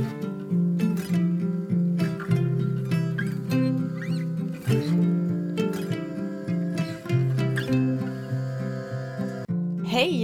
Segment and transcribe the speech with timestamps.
[0.00, 0.06] Hej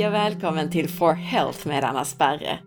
[0.07, 2.59] och välkommen till For Health med Anna Sparre!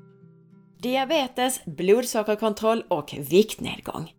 [0.82, 4.14] Diabetes, blodsockerkontroll och viktnedgång.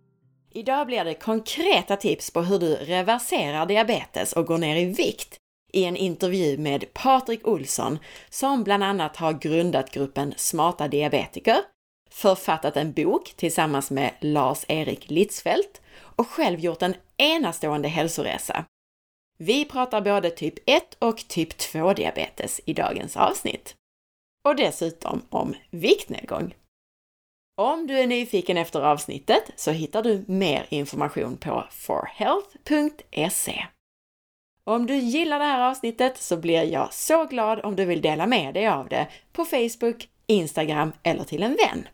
[0.53, 5.37] Idag blir det konkreta tips på hur du reverserar diabetes och går ner i vikt
[5.73, 7.99] i en intervju med Patrik Olsson
[8.31, 11.57] som bland annat har grundat gruppen Smarta Diabetiker,
[12.21, 18.65] författat en bok tillsammans med Lars-Erik Litzfeldt och själv gjort en enastående hälsoresa.
[19.39, 23.75] Vi pratar både typ 1 och typ 2 diabetes i dagens avsnitt.
[24.49, 26.55] Och dessutom om viktnedgång.
[27.57, 33.67] Om du är nyfiken efter avsnittet så hittar du mer information på forhealth.se.
[34.65, 38.27] Om du gillar det här avsnittet så blir jag så glad om du vill dela
[38.27, 41.89] med dig av det på Facebook, Instagram eller till en vän.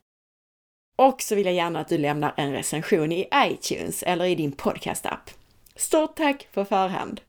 [0.97, 4.53] Och så vill jag gärna att du lämnar en recension i iTunes eller i din
[4.53, 5.31] podcastapp.
[5.75, 7.21] Stort tack på förhand!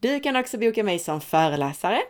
[0.00, 2.02] Du kan också boka mig som föreläsare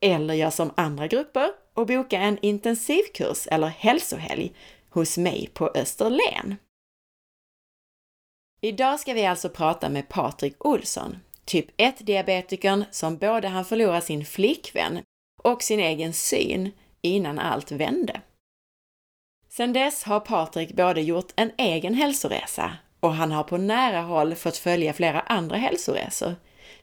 [0.00, 4.54] eller göra som andra grupper och boka en intensivkurs eller hälsohelg
[4.90, 6.56] hos mig på Österlen.
[8.60, 14.24] Idag ska vi alltså prata med Patrik Olsson, typ 1-diabetikern som både han förlorar sin
[14.24, 15.02] flickvän
[15.42, 18.20] och sin egen syn innan allt vände.
[19.56, 24.34] Sedan dess har Patrik både gjort en egen hälsoresa och han har på nära håll
[24.34, 26.34] fått följa flera andra hälsoresor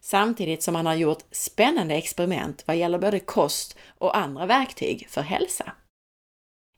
[0.01, 5.21] samtidigt som han har gjort spännande experiment vad gäller både kost och andra verktyg för
[5.21, 5.71] hälsa.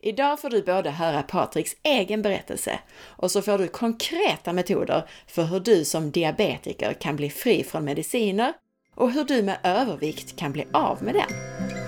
[0.02, 5.44] Idag får du både höra Patriks egen berättelse och så får du konkreta metoder för
[5.44, 8.54] hur du som diabetiker kan bli fri från mediciner
[8.96, 11.81] och hur du med övervikt kan bli av med den.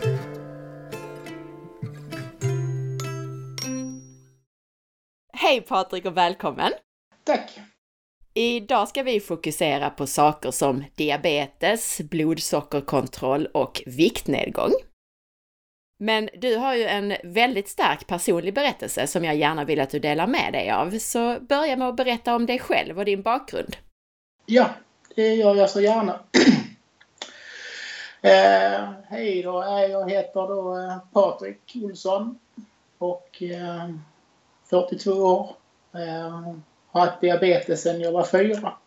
[5.44, 6.72] Hej Patrik och välkommen!
[7.24, 7.60] Tack!
[8.34, 14.72] Idag ska vi fokusera på saker som diabetes, blodsockerkontroll och viktnedgång.
[16.00, 20.00] Men du har ju en väldigt stark personlig berättelse som jag gärna vill att du
[20.00, 23.76] delar med dig av, så börja med att berätta om dig själv och din bakgrund.
[24.46, 24.70] Ja,
[25.16, 26.20] det gör jag så gärna.
[28.22, 32.40] eh, hej då, jag heter då eh, Patrik Olsson
[32.98, 33.90] och eh,
[34.66, 35.56] 42 år.
[35.94, 36.56] Eh,
[36.88, 38.78] har haft diabetes sedan jag var fyra.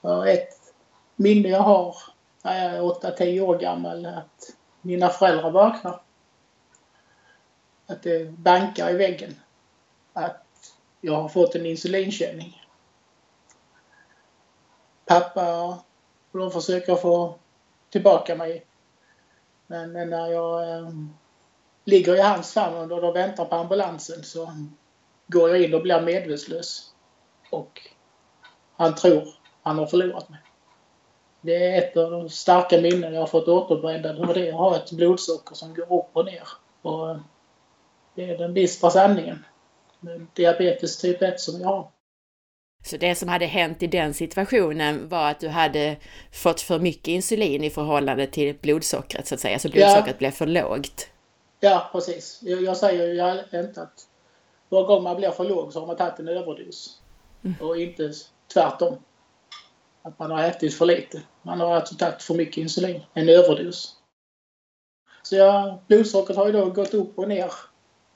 [0.00, 0.74] Och ett
[1.16, 1.96] minne jag har
[2.42, 6.02] när jag är 8-10 år gammal är att mina föräldrar vaknar.
[7.86, 9.34] Att det bankar i väggen.
[10.12, 10.44] Att
[11.00, 12.62] jag har fått en insulinkänning.
[15.04, 15.64] Pappa
[16.30, 17.34] och de försöker få
[17.90, 18.66] tillbaka mig.
[19.66, 20.90] Men när jag eh,
[21.88, 24.52] ligger i hans famn och de väntar på ambulansen så
[25.26, 26.90] går jag in och blir medvetslös.
[27.50, 27.80] Och
[28.76, 29.28] han tror
[29.62, 30.38] han har förlorat mig.
[31.40, 34.76] Det är ett av de starka minnen jag har fått återberättat hur det att ha
[34.76, 36.48] ett blodsocker som går upp och ner.
[36.82, 37.16] Och
[38.14, 39.44] det är den bistra sanningen
[40.00, 41.90] med diabetes typ 1 som jag har.
[42.84, 45.96] Så det som hade hänt i den situationen var att du hade
[46.32, 50.18] fått för mycket insulin i förhållande till blodsockret så att säga, så blodsockret ja.
[50.18, 51.10] blev för lågt?
[51.60, 52.40] Ja, precis.
[52.42, 53.06] Jag, jag säger
[53.52, 54.08] ju inte att
[54.68, 57.00] varje gång man blir för låg så har man tagit en överdos.
[57.44, 57.56] Mm.
[57.60, 58.12] Och inte
[58.52, 58.96] tvärtom.
[60.02, 61.22] Att man har ätit för lite.
[61.42, 63.02] Man har alltså tagit för mycket insulin.
[63.14, 63.96] En överdos.
[65.22, 67.52] Så ja, blodsockret har ju då gått upp och ner.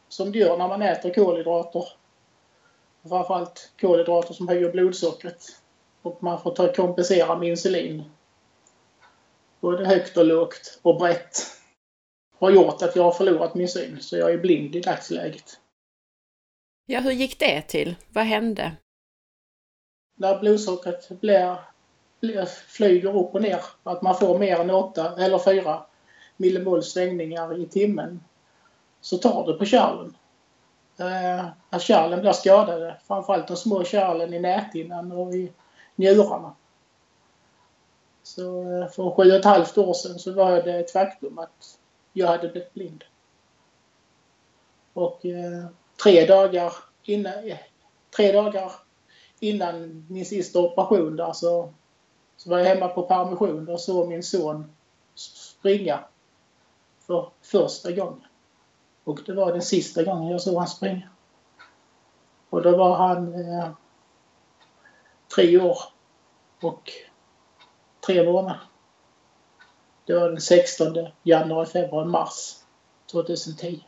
[0.08, 1.88] Som det gör när man äter kolhydrater.
[3.08, 5.44] Framförallt kolhydrater som höjer blodsockret.
[6.02, 8.04] Och man får ta kompensera med insulin.
[9.60, 11.61] Både högt och lågt och brett.
[12.42, 14.00] Har gjort att jag har förlorat min syn.
[14.00, 15.60] Så jag är blind i dagsläget.
[16.86, 17.97] Ja, hur gick det till?
[18.08, 18.72] Vad hände?
[20.16, 21.56] När blodsockret blir,
[22.20, 25.86] blir, flyger upp och ner, att man får mer än 8 eller 4
[26.36, 28.25] millimol svängningar i timmen,
[29.00, 30.16] så tar det på kärlen.
[30.98, 35.52] Eh, att kärlen blir skadade, framförallt de små kärlen i näthinnan och i
[35.96, 36.55] njurarna.
[38.22, 41.78] Så eh, för sju och ett halvt år sedan så var det ett faktum att
[42.12, 43.05] jag hade blivit blind.
[44.93, 45.67] Och eh,
[46.03, 46.73] tre dagar
[47.03, 47.59] innan, eh,
[48.17, 48.73] tre dagar
[49.41, 51.73] innan min sista operation där så,
[52.37, 54.73] så var jag hemma på permission och såg min son
[55.14, 56.05] springa
[57.06, 58.25] för första gången.
[59.05, 61.09] Och det var den sista gången jag såg han springa.
[62.50, 63.70] Och då var han eh,
[65.35, 65.79] tre år
[66.61, 66.91] och
[68.06, 68.61] tre månader.
[70.06, 72.56] Det var den 16 januari, februari, mars
[73.12, 73.81] 2010.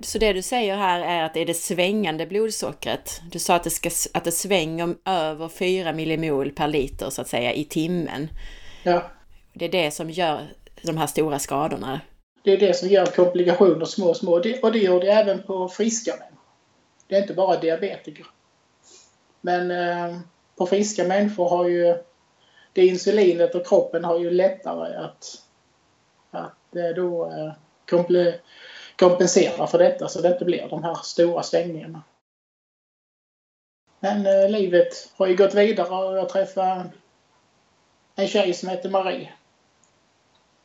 [0.00, 3.20] Så det du säger här är att det är det svängande blodsockret.
[3.30, 7.28] Du sa att det, ska, att det svänger över 4 millimol per liter så att
[7.28, 8.28] säga i timmen.
[8.82, 9.02] Ja.
[9.52, 10.40] Det är det som gör
[10.82, 12.00] de här stora skadorna.
[12.42, 14.32] Det är det som gör komplikationer små, små.
[14.32, 16.38] Och det, gör det även på friska män.
[17.08, 18.26] Det är inte bara diabetiker.
[19.40, 20.18] Men eh,
[20.56, 21.96] på friska människor har ju
[22.76, 25.42] det insulinet och kroppen har ju lättare att,
[26.30, 27.52] att eh, då eh,
[28.98, 32.02] kompensera för detta så det inte blir de här stora svängningarna.
[34.00, 36.90] Men eh, livet har ju gått vidare och jag träffade
[38.14, 39.32] en tjej som heter Marie.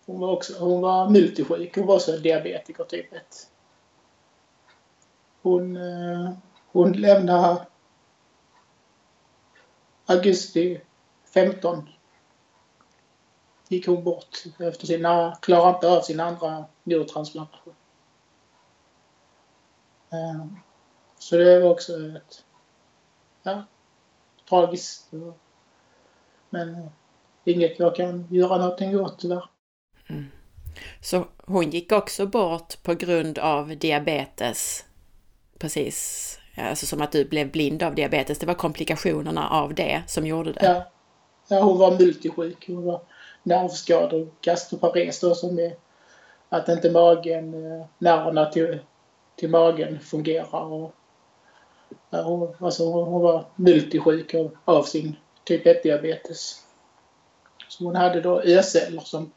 [0.06, 1.75] Hon var, också, hon var multisjuk.
[1.75, 3.22] Hon var också diabetiker typ 1.
[5.42, 6.31] Hon, eh,
[6.72, 7.66] hon lämnade
[10.06, 10.81] augusti
[11.34, 11.90] 15
[13.72, 17.74] gick hon bort efter sina, klarade inte av sin andra njurtransplantation.
[20.12, 20.46] Eh,
[21.20, 22.46] så det var också ett,
[23.44, 23.64] ja,
[24.50, 25.12] tragiskt.
[26.50, 26.90] Men
[27.44, 29.50] inget jag kan göra någonting åt tyvärr.
[30.10, 30.26] Mm.
[31.02, 34.86] Så hon gick också bort på grund av diabetes?
[35.60, 38.40] Precis, alltså som att du blev blind av diabetes.
[38.40, 40.66] Det var komplikationerna av det som gjorde det?
[40.66, 40.92] Ja,
[41.48, 42.68] ja hon var multisjuk.
[42.68, 43.02] Hon var
[43.44, 45.76] nervskador, gastropares då som är
[46.50, 48.80] att inte magen, eh, nerverna till,
[49.36, 50.64] till magen fungerar.
[50.64, 50.96] Och,
[52.10, 56.62] hon, alltså hon var multisjuk av, av sin typ 1-diabetes.
[57.68, 59.32] Så hon hade då ö-celler som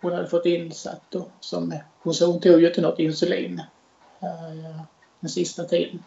[0.00, 1.26] hon hade fått insatt då.
[1.40, 3.62] Som, hon, så hon tog ju inte något insulin
[4.20, 4.80] äh,
[5.20, 6.02] den sista tiden.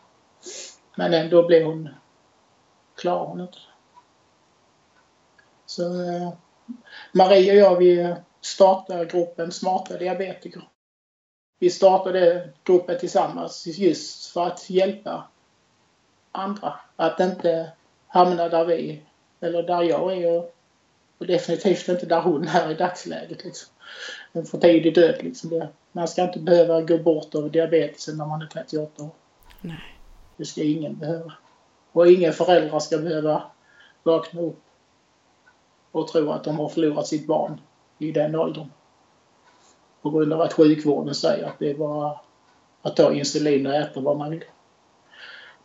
[0.95, 1.89] Men ändå blev hon
[2.95, 3.57] klar hon inte.
[5.65, 6.33] Så äh,
[7.11, 10.63] Marie och jag vi startade gruppen Smarta diabetiker.
[11.59, 15.27] Vi startade gruppen tillsammans just för att hjälpa
[16.31, 17.71] andra att inte
[18.07, 19.01] hamna där vi,
[19.39, 20.55] eller där jag är och,
[21.17, 23.43] och definitivt inte där hon är i dagsläget.
[23.43, 23.73] Liksom.
[24.31, 25.67] En för tidig död liksom.
[25.91, 29.09] Man ska inte behöva gå bort av diabetesen när man är 38 år.
[29.61, 29.97] Nej.
[30.37, 31.33] Det ska ingen behöva.
[31.91, 33.43] Och inga föräldrar ska behöva
[34.03, 34.59] vakna upp
[35.91, 37.61] och tror att de har förlorat sitt barn
[37.97, 38.71] i den åldern.
[40.01, 42.19] På grund av att sjukvården säger att det är bara
[42.81, 44.43] att ta insulin och äta vad man vill.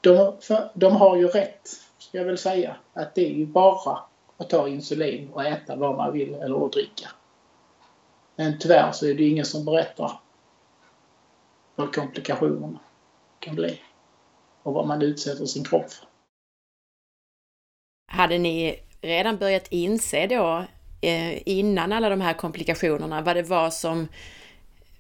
[0.01, 0.33] De,
[0.75, 1.69] de har ju rätt,
[1.99, 3.99] ska jag väl säga, att det är ju bara
[4.37, 7.09] att ta insulin och äta vad man vill eller att dricka.
[8.37, 10.21] Men tyvärr så är det ingen som berättar
[11.75, 12.79] vad komplikationerna
[13.39, 13.81] kan bli
[14.63, 16.07] och vad man utsätter sin kropp för.
[18.07, 20.65] Hade ni redan börjat inse då
[21.01, 24.09] eh, innan alla de här komplikationerna vad det var som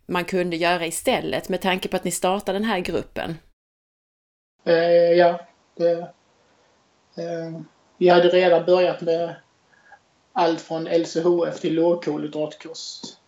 [0.06, 3.34] man kunde göra istället med tanke på att ni startade den här gruppen?
[4.64, 5.40] Eh, ja,
[5.76, 5.92] det,
[7.16, 7.60] eh,
[7.98, 9.34] vi hade redan börjat med
[10.32, 13.20] allt från LCHF till lågkolhydratkost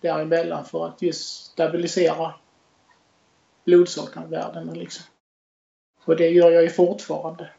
[0.00, 2.34] däremellan för att just stabilisera
[3.64, 5.04] blodsockervärdena liksom.
[6.04, 7.50] Och det gör jag ju fortfarande.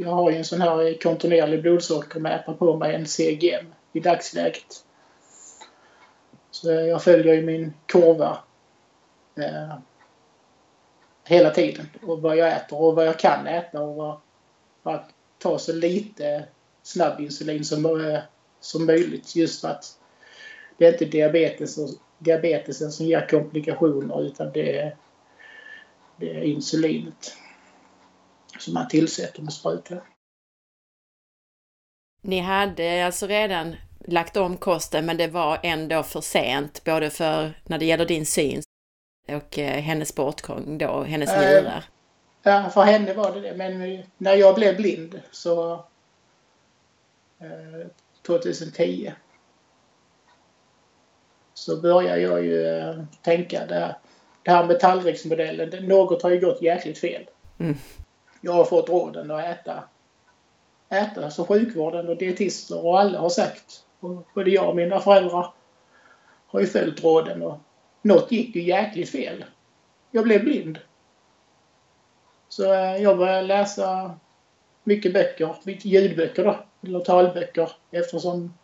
[0.00, 4.84] Jag har ju en sån här kontinuerlig blodsockermätare på mig, en CGM, i dagsläget.
[6.50, 8.38] Så jag följer ju min kurva
[9.36, 9.78] eh,
[11.24, 11.86] hela tiden.
[12.02, 14.20] Och vad jag äter och vad jag kan äta och vad,
[14.82, 16.44] för att ta så lite
[16.82, 18.20] snabbinsulin som, eh,
[18.60, 19.36] som möjligt.
[19.36, 19.98] Just för att
[20.78, 24.96] det är inte diabetes och, diabetesen som ger komplikationer utan det är,
[26.16, 27.36] det är insulinet
[28.58, 30.04] som man tillsätter med sprutor.
[32.22, 33.76] Ni hade alltså redan
[34.06, 38.26] lagt om kosten men det var ändå för sent både för när det gäller din
[38.26, 38.62] syn
[39.28, 41.84] och eh, hennes bortgång då, hennes äh, njurar?
[42.42, 43.54] Ja, för henne var det det.
[43.56, 45.72] Men när jag blev blind så
[47.38, 47.86] eh,
[48.26, 49.12] 2010
[51.54, 53.98] så började jag ju eh, tänka det här,
[54.42, 55.86] det här med tallriksmodellen.
[55.88, 57.28] Något har ju gått jäkligt fel.
[57.58, 57.76] Mm
[58.40, 59.84] jag har fått råden att äta.
[60.88, 63.84] Äta, som sjukvården och dietister och alla har sagt.
[64.00, 65.52] Och både jag och mina föräldrar
[66.46, 67.58] har ju följt råden och
[68.02, 69.44] något gick ju jäkligt fel.
[70.10, 70.78] Jag blev blind.
[72.48, 74.18] Så eh, jag började läsa
[74.84, 78.54] mycket böcker, mycket ljudböcker då, eller talböcker eftersom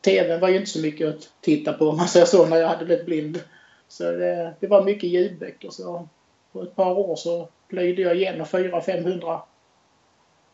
[0.00, 2.68] TVn var ju inte så mycket att titta på om man säger så när jag
[2.68, 3.40] hade blivit blind.
[3.88, 6.08] Så det, det var mycket ljudböcker så
[6.52, 9.40] på ett par år så plöjde jag igenom 400-500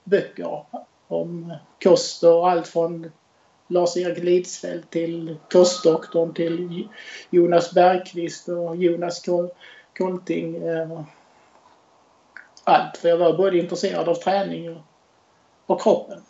[0.04, 0.64] böcker
[1.08, 3.10] om kost och allt från
[3.66, 6.88] Lars-Erik Lidsfeldt till kostdoktorn till
[7.30, 9.24] Jonas Bergqvist och Jonas
[9.96, 10.56] Kolting.
[10.56, 11.02] Eh,
[12.64, 14.82] allt, för jag var både intresserad av träning och,
[15.66, 16.22] och kroppen.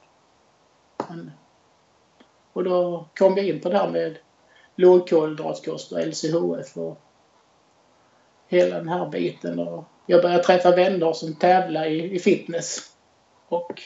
[1.09, 1.31] Men,
[2.53, 4.19] och då kom jag in på det här med
[4.77, 6.99] lågkolhydratkost och LCHF och
[8.47, 9.59] hela den här biten.
[9.59, 12.93] Och jag började träffa vänner som tävlar i, i fitness.
[13.49, 13.83] Och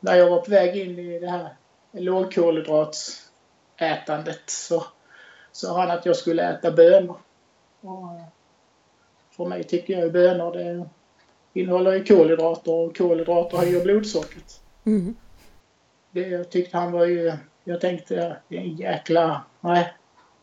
[0.00, 1.56] när jag var på väg in i det här
[1.92, 4.84] lågkolhydratsätandet så
[5.52, 7.20] sa han att jag skulle äta bönor.
[7.80, 8.20] Och
[9.30, 10.88] för mig tycker jag att bönor det
[11.60, 14.60] innehåller ju kolhydrater och kolhydrater höjer blodsockret.
[14.86, 15.16] Mm.
[16.10, 17.32] Det jag tyckte han var ju...
[17.64, 19.44] Jag tänkte, en jäkla...
[19.60, 19.94] Nej,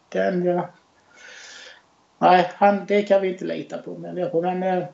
[0.09, 0.61] den
[2.17, 3.97] nej, han, det kan vi inte lita på.
[3.97, 4.87] Men jag, men, eh,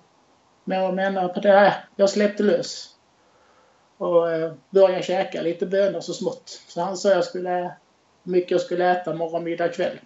[0.63, 2.89] men jag menar på det här, jag släppte lös.
[3.98, 6.62] Och eh, började käka lite bönor så smått.
[6.68, 7.75] Så han sa jag skulle,
[8.24, 10.00] mycket jag skulle äta morgon, middag, kväll.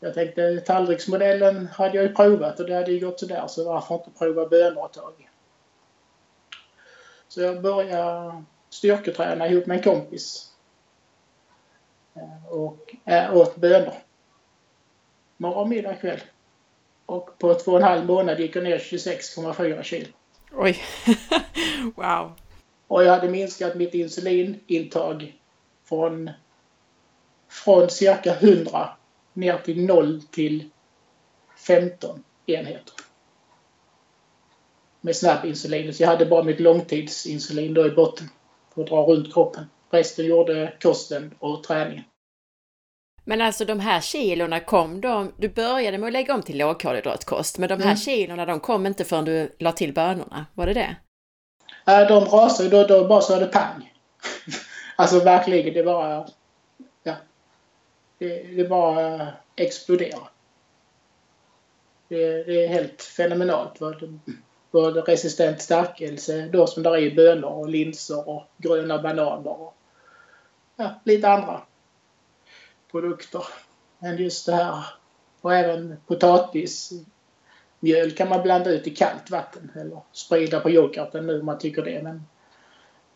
[0.00, 3.94] Jag tänkte tallriksmodellen hade jag ju provat och det hade ju gått sådär så varför
[3.94, 5.30] inte prova bönor ett tag.
[7.28, 10.52] Så jag började styrketräna ihop med en kompis.
[12.14, 12.94] Eh, och
[13.32, 13.94] åt bönor.
[15.42, 16.20] Morgon, middag, kväll.
[17.06, 20.06] Och på två och en halv månad gick jag ner 26,4 kilo.
[20.52, 20.76] Oj!
[21.96, 22.32] wow!
[22.86, 25.38] Och jag hade minskat mitt insulinintag
[25.84, 26.30] från,
[27.48, 28.88] från cirka 100
[29.32, 30.70] ner till 0 till
[31.66, 32.94] 15 enheter.
[35.00, 35.94] Med snabbinsulin.
[35.94, 38.28] Så jag hade bara mitt långtidsinsulin då i botten
[38.74, 39.64] för att dra runt kroppen.
[39.90, 42.04] Resten gjorde kosten och träningen.
[43.24, 47.58] Men alltså de här kilorna kom de, du började med att lägga om till lågkolhydratkost,
[47.58, 47.96] men de här mm.
[47.96, 50.96] kilorna de kom inte förrän du la till bönorna, var det det?
[51.84, 53.92] Ja, de rasade då, då bara så det pang.
[54.96, 56.26] alltså verkligen, det bara...
[57.02, 57.14] Ja.
[58.18, 60.28] Det, det bara exploderar.
[62.08, 64.20] Det, det är helt fenomenalt vad,
[64.70, 69.74] vad resistent stärkelse då som där är bönor och linser och gröna bananer och
[70.76, 71.60] ja, lite andra
[72.92, 73.44] produkter.
[73.98, 74.84] Men just det här
[75.40, 76.92] och även potatis,
[77.80, 81.58] mjöl kan man blanda ut i kallt vatten eller sprida på yoghurten nu om man
[81.58, 82.02] tycker det.
[82.02, 82.22] Men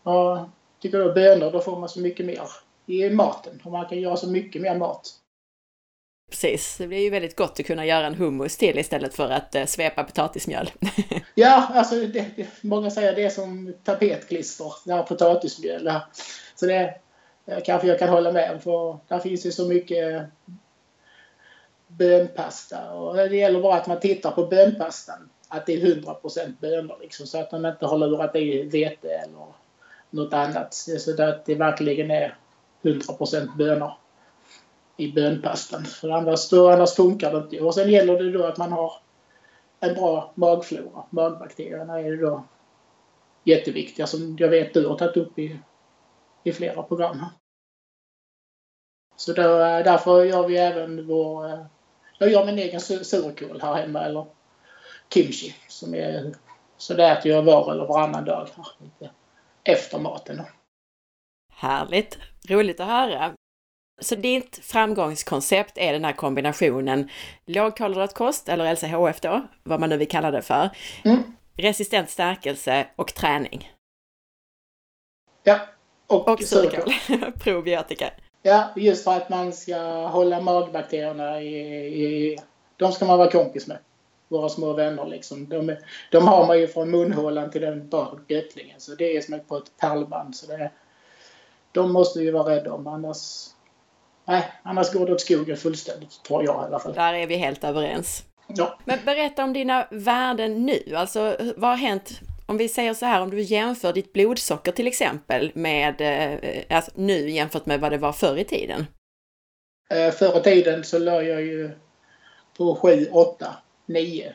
[0.02, 2.42] ja, tycker du bönor då får man så mycket mer
[2.86, 5.12] i maten och man kan göra så mycket mer mat.
[6.30, 9.54] Precis, det blir ju väldigt gott att kunna göra en hummus till istället för att
[9.54, 10.70] eh, svepa potatismjöl.
[11.34, 15.90] ja, alltså det, det, många säger det är som tapetklister, det här potatismjöl.
[16.54, 16.94] Så det
[17.64, 20.24] kanske jag kan hålla med för där finns ju så mycket
[21.88, 26.96] bönpasta och det gäller bara att man tittar på bönpastan att det är 100% bönor
[27.00, 29.46] liksom så att man inte har lurat i vete eller
[30.10, 30.74] något annat.
[30.74, 32.36] Så att det verkligen är
[32.82, 33.92] 100% bönor
[34.96, 35.84] i bönpastan.
[35.84, 37.60] För annars, då, annars funkar det inte.
[37.60, 38.92] Och sen gäller det då att man har
[39.80, 41.04] en bra magflora.
[41.10, 42.44] Magbakterierna är då
[43.44, 45.58] jätteviktiga som jag vet du har tagit upp i,
[46.46, 47.30] i flera program här.
[49.16, 51.66] Så då, därför gör vi även vår
[52.18, 54.26] jag gör min egen surkål här hemma eller
[55.14, 55.54] kimchi.
[55.68, 56.34] Som är,
[56.76, 58.48] så det äter jag var eller varannan dag
[59.00, 59.10] här,
[59.64, 60.42] efter maten.
[61.52, 62.18] Härligt!
[62.48, 63.34] Roligt att höra!
[64.00, 67.10] Så ditt framgångskoncept är den här kombinationen
[67.46, 70.70] lågkolhydratkost, eller LCHF då, vad man nu vill kalla det för,
[71.04, 71.22] mm.
[71.54, 73.72] resistent stärkelse och träning.
[75.42, 75.60] Ja,
[76.06, 76.92] och, och surkål.
[77.38, 78.10] Probiotika.
[78.42, 81.56] Ja, just för att man ska hålla magbakterierna i,
[82.04, 82.38] i...
[82.76, 83.78] De ska man vara kompis med.
[84.28, 85.48] Våra små vänner liksom.
[85.48, 85.76] De,
[86.10, 87.90] de har man ju från munhålan till den
[88.28, 88.80] göttlingen.
[88.80, 90.36] Så det är som på ett pärlband.
[90.36, 90.70] Så det,
[91.72, 92.86] de måste vi vara rädda om.
[92.86, 93.46] Annars,
[94.24, 96.94] nej, annars går det åt skogen fullständigt, tror jag i alla fall.
[96.94, 98.24] Där är vi helt överens.
[98.46, 98.78] Ja.
[98.84, 100.94] Men berätta om dina värden nu.
[100.96, 104.86] Alltså, vad har hänt om vi säger så här, om du jämför ditt blodsocker till
[104.86, 108.86] exempel med, eh, alltså nu jämfört med vad det var förr i tiden?
[109.90, 111.70] Eh, förr i tiden så låg jag ju
[112.56, 114.34] på 7, 8, 9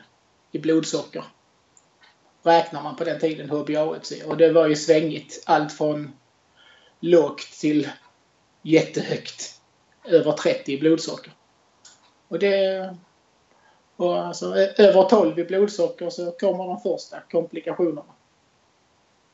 [0.51, 1.24] i blodsocker.
[2.44, 4.24] Räknar man på den tiden HbA1c.
[4.24, 5.44] Och det var ju svängigt.
[5.46, 6.12] Allt från
[7.00, 7.89] lågt till
[8.62, 9.62] jättehögt.
[10.06, 11.34] Över 30 i blodsocker.
[12.27, 12.98] Och det
[14.01, 18.03] och alltså, över 12 i blodsocker så kommer de första komplikationerna.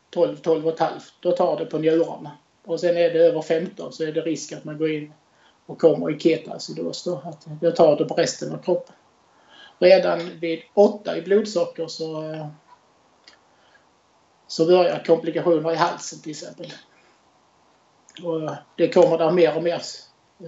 [0.10, 2.32] 12, 12 och halvt, då tar det på njurarna.
[2.66, 5.14] Och sen är det över 15 så är det risk att man går in
[5.66, 8.96] och kommer i ketoacidos då, att då tar det på resten av kroppen.
[9.80, 12.34] Redan vid 8 i blodsocker så,
[14.48, 16.74] så börjar komplikationer i halsen till exempel.
[18.24, 19.82] Och det kommer där mer och mer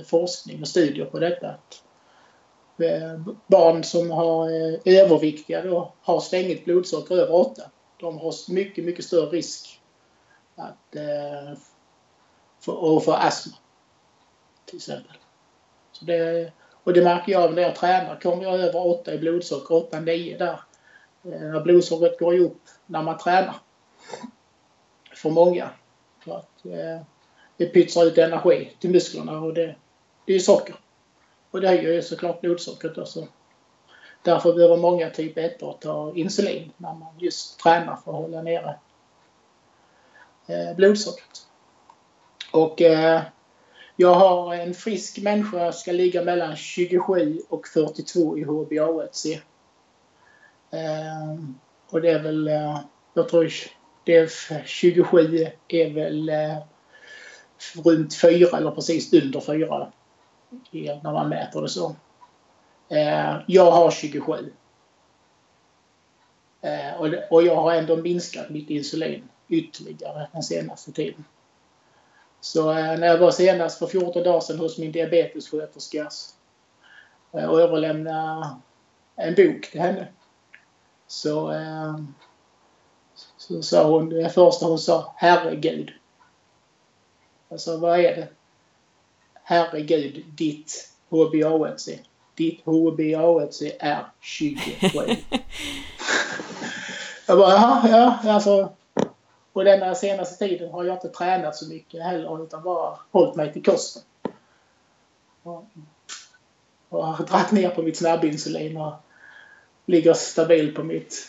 [0.05, 1.49] forskning och studier på detta.
[1.49, 1.83] Att
[2.81, 7.61] Eh, barn som har, är överviktiga då, har stängt blodsocker över 8.
[7.99, 9.81] De har mycket, mycket större risk
[10.55, 11.57] att eh,
[12.59, 13.55] få, astma.
[14.65, 15.17] Till exempel.
[15.91, 16.51] Så det,
[16.83, 18.19] och det märker jag när jag tränar.
[18.19, 20.59] Kommer jag över 8 i blodsocker, 8-9 där.
[21.23, 23.55] Eh, när blodsockret går upp när man tränar.
[25.15, 25.69] För många.
[26.23, 26.63] För att
[27.57, 29.75] det pytsar ut energi till musklerna och det,
[30.25, 30.75] det är socker.
[31.51, 32.97] Och det höjer ju såklart blodsockret.
[32.97, 33.27] Också.
[34.21, 38.79] Därför behöver många typ 1 ta insulin när man just tränar för att hålla nere
[40.47, 41.47] eh, blodsockret.
[42.51, 43.21] Och eh,
[43.95, 49.39] jag har en frisk människa ska ligga mellan 27 och 42 i HbA1c.
[50.71, 51.43] Eh,
[51.89, 52.79] och det är väl, eh,
[53.13, 53.53] jag tror
[54.03, 56.57] det är 27 är väl eh,
[57.83, 59.91] runt 4 eller precis under 4
[60.71, 61.95] när man mäter det så.
[62.89, 64.53] Eh, jag har 27.
[66.61, 71.25] Eh, och jag har ändå minskat mitt insulin ytterligare den senaste tiden.
[72.41, 76.09] Så eh, när jag var senast för 14 dagar sedan hos min diabetessköterska
[77.31, 78.49] eh, och överlämnade
[79.15, 80.07] en bok till henne
[81.07, 81.95] så, eh,
[83.37, 85.91] så sa hon, det första hon sa, herregud.
[87.51, 88.27] Alltså vad är det?
[89.49, 91.99] Herregud, ditt HbA1c.
[92.35, 94.87] Ditt HbA1c är 27.
[97.27, 98.73] jag bara, ja, ja, alltså.
[99.53, 103.53] Och den senaste tiden har jag inte tränat så mycket heller utan bara hållit mig
[103.53, 104.03] till kosten.
[105.43, 105.65] Och,
[106.89, 108.93] och har dragit ner på mitt snabbinsulin och
[109.85, 111.27] ligger stabil på mitt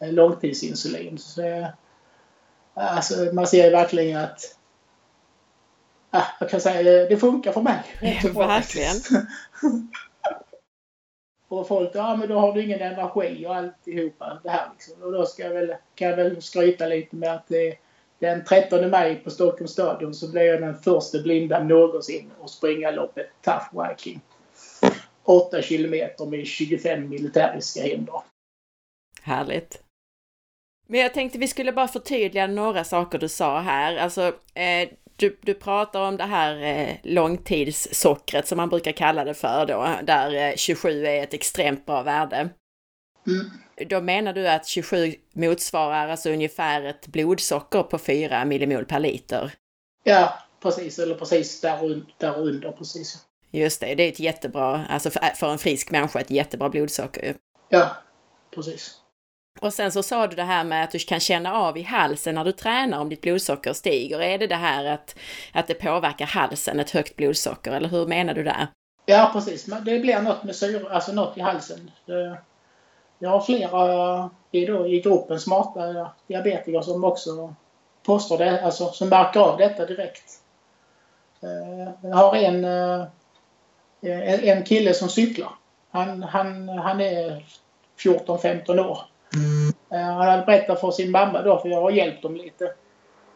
[0.00, 1.18] eh, långtidsinsulin.
[1.18, 1.66] Så,
[2.74, 4.57] alltså, man ser verkligen att
[6.10, 7.82] ja, jag kan säga det funkar för mig.
[8.34, 8.96] Verkligen.
[11.48, 15.02] och folk, ja men då har du ingen energi och alltihopa det här liksom.
[15.02, 17.78] Och då ska jag väl, kan jag väl skryta lite med att det,
[18.18, 22.90] den 13 maj på Stockholms stadion så blev jag den första blinda någonsin att springa
[22.90, 24.20] loppet Tough Viking.
[25.24, 28.22] 8 kilometer med 25 militäriska hinder.
[29.22, 29.82] Härligt.
[30.86, 33.96] Men jag tänkte vi skulle bara förtydliga några saker du sa här.
[33.96, 34.88] Alltså, eh,
[35.18, 39.88] du, du pratar om det här eh, långtidssockret som man brukar kalla det för då,
[40.02, 42.48] där eh, 27 är ett extremt bra värde.
[43.26, 43.50] Mm.
[43.88, 49.52] Då menar du att 27 motsvarar alltså ungefär ett blodsocker på 4 millimol per liter?
[50.04, 50.98] Ja, precis.
[50.98, 52.72] Eller precis där, där under.
[52.72, 53.26] Precis.
[53.50, 57.34] Just det, det är ett jättebra, alltså för, för en frisk människa, ett jättebra blodsocker.
[57.68, 57.96] Ja,
[58.54, 59.00] precis.
[59.60, 62.34] Och sen så sa du det här med att du kan känna av i halsen
[62.34, 64.20] när du tränar om ditt blodsocker stiger.
[64.20, 65.16] Är det det här att,
[65.52, 68.68] att det påverkar halsen, ett högt blodsocker, eller hur menar du där?
[69.06, 69.64] Ja, precis.
[69.64, 71.90] Det blir något med syre, alltså något i halsen.
[73.18, 77.54] Jag har flera i, då, i gruppen smarta diabetiker som också
[78.02, 80.24] påstår det, alltså som märker av detta direkt.
[81.42, 85.52] Eh, jag har en, eh, en kille som cyklar.
[85.90, 87.44] Han, han, han är
[87.98, 88.98] 14-15 år.
[89.90, 92.64] Eh, han hade berättat för sin mamma då, för jag har hjälpt dem lite.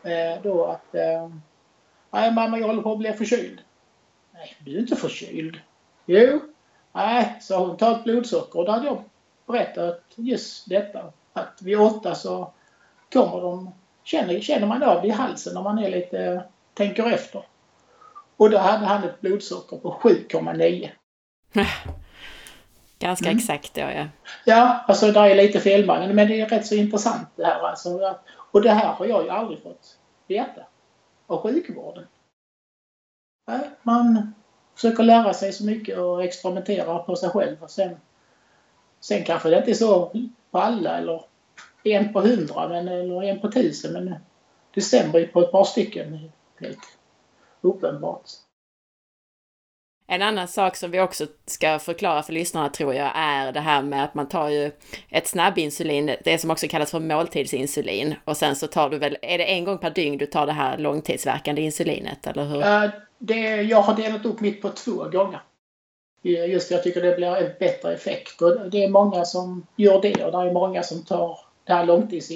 [0.02, 0.94] Eh, då att...
[0.94, 1.28] Eh,
[2.10, 3.60] nej mamma, jag håller på att bli förkyld.
[4.34, 5.60] Nej, du är inte förkyld.
[6.06, 6.40] Jo.
[6.92, 7.76] Nej, sa hon.
[7.76, 8.58] Ta ett blodsocker.
[8.58, 9.02] Och då hade jag
[9.46, 11.12] berättat just detta.
[11.32, 12.52] Att vid åtta så
[13.12, 13.74] kommer de...
[14.04, 16.44] Känner, känner man av det i halsen när man är lite...
[16.74, 17.42] Tänker efter.
[18.36, 20.90] Och då hade han ett blodsocker på 7,9.
[23.02, 23.38] Ganska mm.
[23.38, 24.06] exakt då ja.
[24.44, 28.16] Ja, alltså det är lite felmarginal men det är rätt så intressant det här alltså.
[28.34, 30.62] Och det här har jag ju aldrig fått veta
[31.26, 32.06] av sjukvården.
[33.82, 34.34] Man
[34.74, 37.62] försöker lära sig så mycket och experimentera på sig själv.
[37.62, 37.96] Och sen,
[39.00, 40.12] sen kanske det inte är så
[40.50, 41.24] på alla eller
[41.84, 44.14] en på hundra men, eller en på tusen men
[44.74, 46.98] det stämmer ju på ett par stycken helt
[47.60, 48.30] uppenbart.
[50.12, 53.82] En annan sak som vi också ska förklara för lyssnarna tror jag är det här
[53.82, 54.70] med att man tar ju
[55.10, 58.14] ett snabbinsulin, det som också kallas för måltidsinsulin.
[58.24, 60.52] Och sen så tar du väl, är det en gång per dygn du tar det
[60.52, 62.58] här långtidsverkande insulinet, eller hur?
[62.58, 65.40] Uh, det, jag har delat upp mitt på två gånger.
[66.24, 68.42] Eh, just jag tycker det blir en bättre effekt.
[68.42, 71.86] Och det är många som gör det och det är många som tar det här
[71.86, 72.30] långtids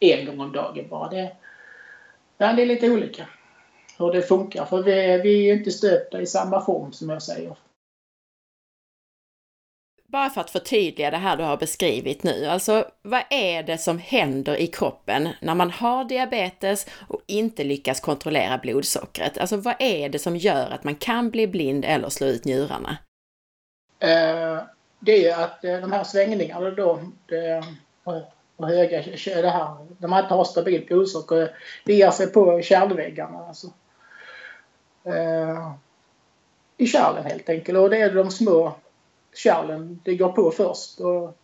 [0.00, 1.08] en gång om dagen bara.
[1.08, 1.32] Det,
[2.38, 3.26] det är lite olika
[4.04, 4.64] hur det funkar.
[4.64, 7.56] För vi, vi är inte stöpta i samma form som jag säger.
[10.06, 13.98] Bara för att förtydliga det här du har beskrivit nu, alltså vad är det som
[13.98, 19.38] händer i kroppen när man har diabetes och inte lyckas kontrollera blodsockret?
[19.38, 22.96] Alltså vad är det som gör att man kan bli blind eller slå ut njurarna?
[23.98, 24.62] Eh,
[24.98, 27.64] det är att eh, de här svängningarna då, det,
[28.56, 33.38] och höga, det här, när man inte har stabilt blodsocker, det ger sig på kärlväggarna.
[33.38, 33.66] Alltså.
[35.04, 35.72] Eh,
[36.76, 37.78] I kärlen helt enkelt.
[37.78, 38.74] Och det är de små
[39.34, 41.00] kärlen det går på först.
[41.00, 41.36] Och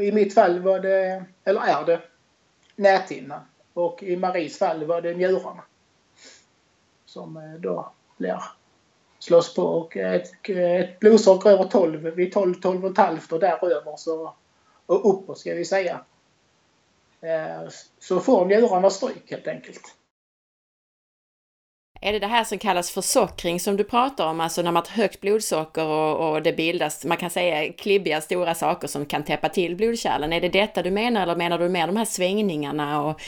[0.00, 2.00] I mitt fall var det, eller är det,
[2.76, 3.40] näthinnan.
[3.72, 5.62] Och i Maries fall var det njurarna.
[7.06, 8.42] Som eh, då blir
[9.18, 9.62] slås på.
[9.62, 14.34] Och ett, ett blodsocker över 12, vid 12, 12,5 och däröver så,
[14.86, 16.00] och uppåt ska vi säga.
[17.20, 19.96] Eh, så får njurarna stryk helt enkelt.
[22.00, 24.82] Är det det här som kallas för sockring som du pratar om, alltså när man
[24.88, 29.22] har högt blodsocker och, och, det bildas, man kan säga klibbiga stora saker som kan
[29.22, 30.32] täppa till blodkärlen.
[30.32, 33.02] Är det detta du menar eller menar du mer de här svängningarna?
[33.02, 33.22] Och...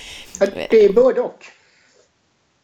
[0.70, 1.44] Det är både och.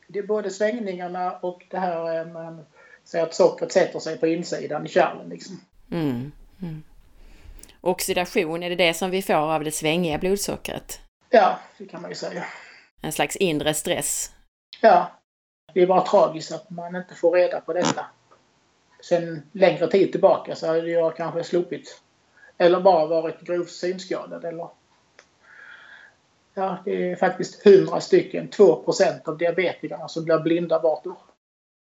[0.09, 2.65] Det är både svängningarna och det här eh, man
[3.05, 5.29] säger att sockret sätter sig på insidan i kärlen.
[5.29, 5.61] Liksom.
[5.91, 6.83] Mm, mm.
[7.81, 11.01] Oxidation, är det det som vi får av det svängiga blodsockret?
[11.31, 12.45] Ja, det kan man ju säga.
[13.01, 14.31] En slags inre stress?
[14.81, 15.11] Ja,
[15.75, 18.07] det är bara tragiskt att man inte får reda på detta.
[19.01, 22.01] Sen längre tid tillbaka så hade jag kanske sluppit.
[22.59, 24.69] Eller bara varit grovt synskadad eller...
[26.55, 31.19] Ja, det är faktiskt 100 stycken, 2% av diabetikerna som blir blinda vart år.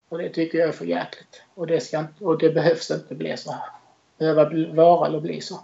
[0.09, 1.41] Och det tycker jag är för jäkligt.
[1.53, 3.69] Och det, ska och det behövs inte bli så här.
[4.17, 5.59] Behöva vara eller bli så.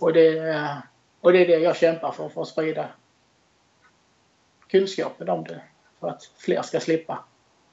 [0.00, 0.82] Och det,
[1.20, 2.88] och det är det jag kämpar för, för att sprida
[4.68, 5.60] kunskapen om det
[6.00, 7.24] för att fler ska slippa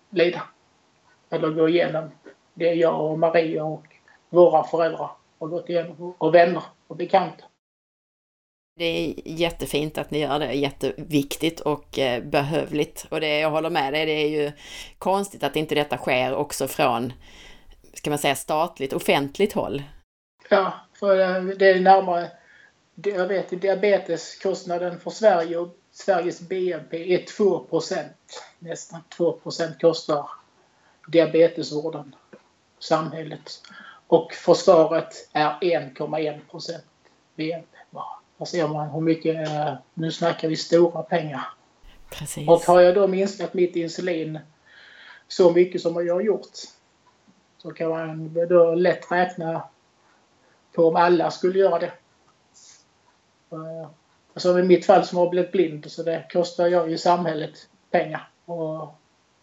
[0.10, 0.42] lida.
[1.30, 2.12] Eller gå igenom
[2.54, 3.86] det jag och Maria och
[4.30, 7.46] våra föräldrar har gått igenom och vänner och bekanta.
[8.76, 13.06] Det är jättefint att ni gör det, jätteviktigt och eh, behövligt.
[13.10, 14.52] Och det, jag håller med dig, det är ju
[14.98, 17.14] konstigt att inte detta sker också från,
[17.94, 19.84] ska man säga statligt, offentligt håll.
[20.50, 22.32] Ja, för eh, det är närmare,
[22.96, 27.68] jag vet diabeteskostnaden för Sverige och Sveriges BNP är 2
[28.60, 30.30] Nästan 2% kostar
[31.08, 32.16] diabetesvården
[32.80, 33.62] samhället.
[34.08, 36.80] Och försvaret är 1,1
[37.36, 37.78] BNP.
[38.38, 39.50] Där ser man hur mycket,
[39.94, 41.48] nu snackar vi stora pengar.
[42.10, 42.50] Precis.
[42.50, 44.40] Och har jag då minskat mitt insulin
[45.28, 46.52] så mycket som jag har gjort
[47.58, 49.64] så kan man då lätt räkna
[50.74, 51.92] på om alla skulle göra det.
[54.34, 58.30] Alltså i mitt fall som har blivit blind så det kostar jag ju samhället pengar.
[58.46, 58.96] Och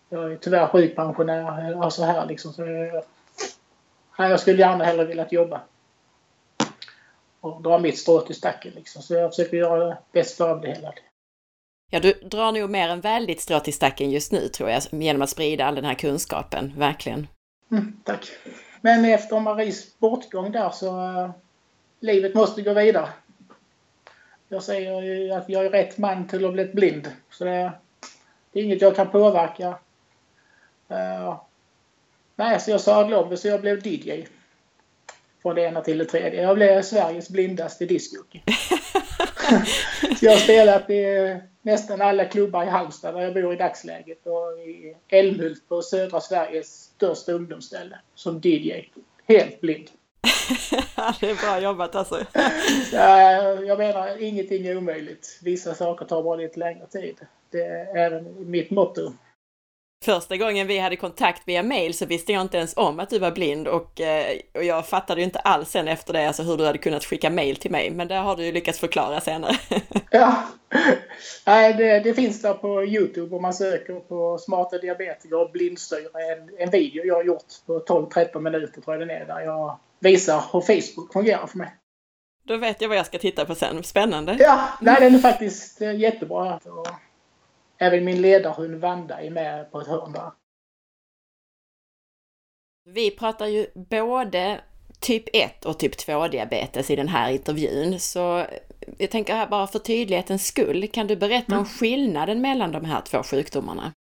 [0.08, 2.52] jag är tyvärr sjukpensionär alltså här liksom.
[2.52, 5.60] Så jag, jag skulle gärna hellre velat jobba.
[7.40, 9.02] Och dra mitt strå till stacken liksom.
[9.02, 10.92] Så jag försöker göra det bästa av det hela.
[11.90, 15.22] Ja, du drar nog mer än väldigt strå till stacken just nu tror jag, genom
[15.22, 17.26] att sprida all den här kunskapen, verkligen.
[17.70, 18.30] Mm, tack.
[18.80, 21.30] Men efter Maries bortgång där så uh,
[22.00, 23.08] livet måste gå vidare.
[24.52, 27.12] Jag säger ju att jag är rätt man till att bli blind.
[27.30, 27.72] Så det,
[28.52, 29.68] det är inget jag kan påverka.
[30.90, 31.40] Uh,
[32.36, 34.26] nej, så jag sadlade om så jag blev DJ.
[35.42, 36.42] Från det ena till det tredje.
[36.42, 38.42] Jag blev Sveriges blindaste discjockey.
[40.20, 44.58] jag har spelat i nästan alla klubbar i Halmstad där jag bor i dagsläget och
[44.58, 48.72] i Älmhult på södra Sveriges största ungdomsställe som DJ.
[49.26, 49.90] Helt blind.
[51.20, 52.24] det är bra jobbat alltså.
[53.66, 55.38] jag menar, ingenting är omöjligt.
[55.42, 57.16] Vissa saker tar bara lite längre tid.
[57.50, 59.12] Det är även mitt motto.
[60.04, 63.18] Första gången vi hade kontakt via mail så visste jag inte ens om att du
[63.18, 66.56] var blind och, eh, och jag fattade ju inte alls sen efter det alltså hur
[66.56, 67.90] du hade kunnat skicka mail till mig.
[67.90, 69.56] Men det har du ju lyckats förklara senare.
[70.10, 70.42] ja,
[71.46, 76.08] Nej, det, det, finns där på Youtube om man söker på smarta diabetiker och blindstyre.
[76.32, 79.78] En, en video jag har gjort på 12-13 minuter tror jag den är där jag
[80.00, 81.74] visar hur Facebook fungerar för mig.
[82.44, 83.82] Då vet jag vad jag ska titta på sen.
[83.82, 84.36] Spännande!
[84.38, 86.60] Ja, nej, den är faktiskt eh, jättebra.
[87.82, 90.32] Även min ledarhund Vanda är med på ett hörn där.
[92.84, 94.60] Vi pratar ju både
[95.00, 98.00] typ 1 och typ 2 diabetes i den här intervjun.
[98.00, 98.46] Så
[98.98, 101.58] jag tänker här bara för tydlighetens skull, kan du berätta mm.
[101.58, 103.92] om skillnaden mellan de här två sjukdomarna?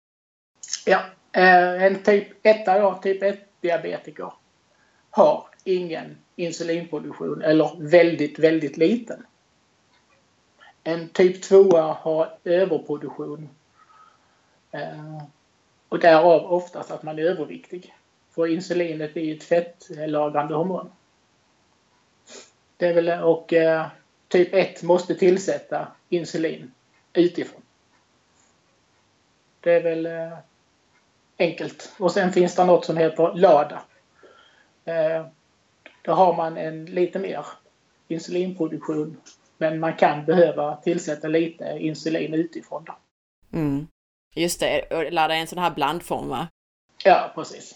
[0.86, 1.00] Ja,
[1.32, 4.32] eh, en typ 1 då, typ 1 diabetiker
[5.10, 9.26] har ingen insulinproduktion eller väldigt, väldigt liten.
[10.84, 13.48] En typ 2 har överproduktion
[14.70, 15.22] Eh,
[15.88, 17.94] och därav oftast att man är överviktig.
[18.30, 20.90] För insulinet är ett fettlagrande hormon.
[22.76, 23.86] Det är väl, och eh,
[24.28, 26.72] typ 1 måste tillsätta insulin
[27.12, 27.62] utifrån.
[29.60, 30.38] Det är väl eh,
[31.38, 31.92] enkelt.
[31.98, 33.82] Och sen finns det något som heter LADA.
[34.84, 35.26] Eh,
[36.02, 37.46] då har man en lite mer
[38.08, 39.16] insulinproduktion
[39.58, 42.84] men man kan behöva tillsätta lite insulin utifrån.
[42.84, 42.96] Då.
[43.58, 43.86] Mm.
[44.34, 46.48] Just det, LADA är en sån här blandform va?
[47.04, 47.74] Ja, precis.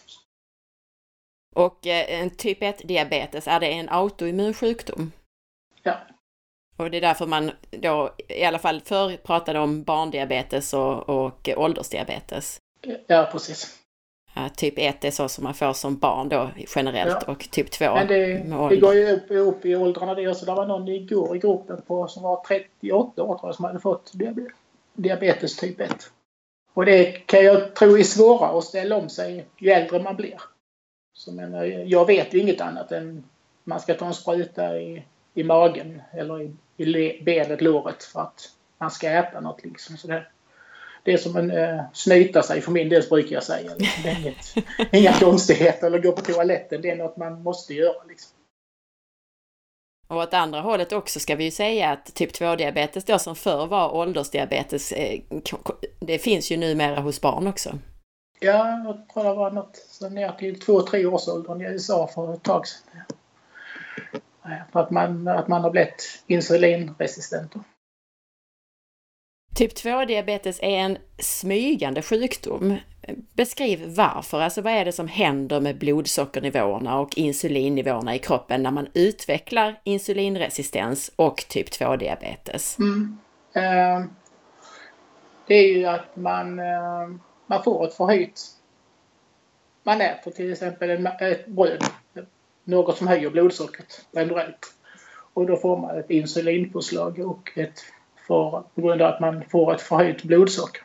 [1.54, 5.12] Och eh, en typ 1 diabetes, är det en autoimmun sjukdom?
[5.82, 5.96] Ja.
[6.76, 11.48] Och det är därför man då, i alla fall förr pratade om barndiabetes och, och
[11.56, 12.58] åldersdiabetes.
[13.06, 13.78] Ja, precis.
[14.34, 17.32] Ja, typ 1 är så som man får som barn då generellt ja.
[17.32, 18.26] och typ 2 Men det,
[18.68, 20.34] det går ju upp, upp i åldrarna det.
[20.34, 23.64] Så det var någon igår i gruppen på, som var 38 år tror jag, som
[23.64, 24.12] hade fått
[24.94, 26.10] diabetes typ 1.
[26.74, 30.40] Och det kan jag tro är svårare att ställa om sig ju äldre man blir.
[31.14, 33.24] Så menar, jag vet ju inget annat än
[33.64, 35.04] man ska ta en spruta i,
[35.34, 39.96] i magen eller i, i benet, låret för att man ska äta något liksom.
[39.96, 40.26] Så det,
[41.02, 43.70] det är som en uh, snyta sig för min del brukar jag säga.
[44.02, 44.54] Det är inget,
[44.92, 46.82] inga konstigheter eller gå på toaletten.
[46.82, 48.04] Det är något man måste göra.
[48.08, 48.30] Liksom.
[50.12, 53.66] Och åt andra hållet också ska vi ju säga att typ 2-diabetes då som förr
[53.66, 55.20] var åldersdiabetes, eh,
[56.00, 57.78] det finns ju numera hos barn också.
[58.40, 62.42] Ja, jag tror det var något så ner till 2-3 årsåldern i USA för ett
[62.42, 63.02] tag sedan.
[64.72, 67.52] Att man, att man har blivit insulinresistent.
[69.56, 72.76] Typ 2-diabetes är en smygande sjukdom.
[73.34, 78.70] Beskriv varför, alltså vad är det som händer med blodsockernivåerna och insulinnivåerna i kroppen när
[78.70, 82.78] man utvecklar insulinresistens och typ 2-diabetes?
[82.78, 83.18] Mm.
[83.56, 84.06] Uh,
[85.46, 87.16] det är ju att man, uh,
[87.46, 88.40] man får ett förhöjt...
[89.82, 91.84] Man äter till exempel ett bröd,
[92.64, 94.74] något som höjer blodsockret generellt.
[95.34, 97.80] Och då får man ett insulinpåslag och ett
[98.26, 100.82] för, på grund av att man får ett förhöjt blodsocker.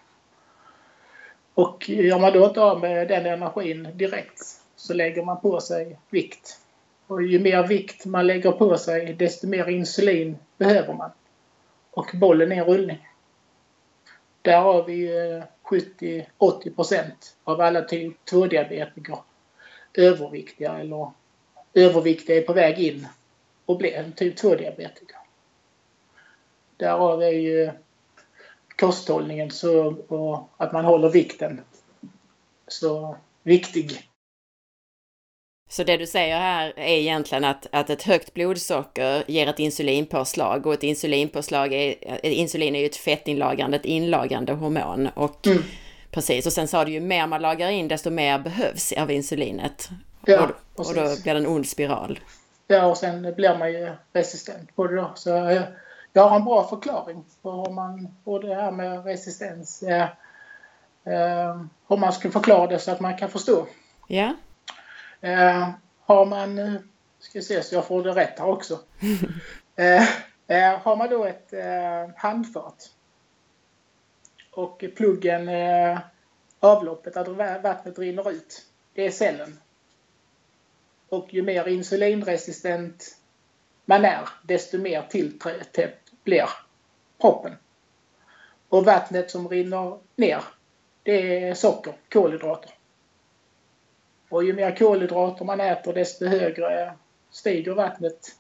[1.58, 4.42] Och gör man då inte av med den energin direkt
[4.76, 6.60] så lägger man på sig vikt.
[7.08, 11.12] Och ju mer vikt man lägger på sig desto mer insulin behöver man.
[11.92, 13.08] Och bollen är en rullning.
[14.42, 15.10] Där har vi
[15.64, 16.24] 70-80
[16.84, 19.18] % av alla typ 2-diabetiker
[19.94, 21.12] överviktiga eller
[21.74, 23.08] överviktiga är på väg in
[23.66, 25.18] och blir en typ 2-diabetiker.
[26.78, 27.72] Därav är ju
[28.78, 31.62] kosthållningen så, och att man håller vikten
[32.68, 34.08] så viktig.
[35.70, 40.66] Så det du säger här är egentligen att, att ett högt blodsocker ger ett insulinpåslag
[40.66, 45.10] och ett insulinpåslag är, insulin är ju ett fettinlagrande, ett inlagrande hormon.
[45.16, 45.64] Och mm.
[46.12, 49.90] precis, och sen sa du ju mer man lagar in desto mer behövs av insulinet.
[50.26, 52.20] Ja, och, och då blir det en ond spiral.
[52.68, 55.12] Ja, och sen blir man ju resistent på det då.
[55.16, 55.62] Så
[56.18, 59.84] jag har en bra förklaring på hur man, på det här med resistens.
[59.84, 60.10] Eh,
[61.04, 63.68] eh, hur man ska förklara det så att man kan förstå.
[64.08, 64.34] Ja.
[65.22, 65.70] Eh,
[66.06, 66.74] har man, eh,
[67.20, 68.80] ska se så jag får det rätt här också.
[69.76, 70.04] Eh,
[70.48, 72.92] eh, har man då ett eh, handfat
[74.52, 76.00] och pluggen, eh,
[76.60, 79.60] avloppet där vattnet rinner ut, det är cellen.
[81.10, 83.18] Och ju mer insulinresistent
[83.90, 86.50] man är, desto mer tilltäppt blir
[87.22, 87.58] proppen.
[88.70, 90.44] Och vattnet som rinner ner,
[91.04, 92.72] det är socker, kolhydrater.
[94.30, 96.94] Och ju mer kolhydrater man äter desto högre
[97.30, 98.36] stiger vattnet.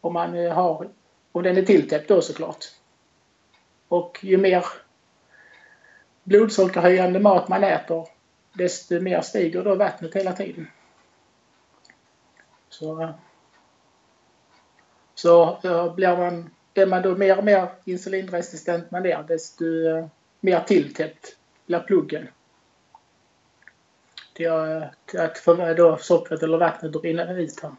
[0.00, 0.88] Om man eh, har,
[1.32, 2.64] och den är tilltäppt då såklart.
[3.88, 4.64] Och ju mer
[6.24, 8.08] blodsockerhöjande mat man äter
[8.52, 10.66] desto mer stiger då vattnet hela tiden.
[12.68, 13.10] Så eh,
[15.14, 15.58] så
[15.96, 20.06] blir man, är man då mer och mer insulinresistent man är desto eh,
[20.40, 22.28] mer tilltäppt blir pluggen.
[24.34, 24.50] Till,
[25.06, 27.76] till att få då sockret eller vattnet att rinna ut här.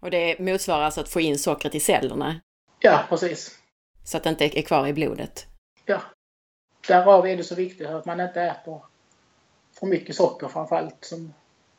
[0.00, 2.40] Och det motsvarar alltså att få in sockret i cellerna?
[2.80, 3.58] Ja, precis.
[4.04, 5.46] Så att det inte är kvar i blodet?
[5.84, 6.00] Ja.
[6.88, 8.82] Därav är det så viktigt att man inte äter
[9.78, 11.32] för mycket socker framförallt som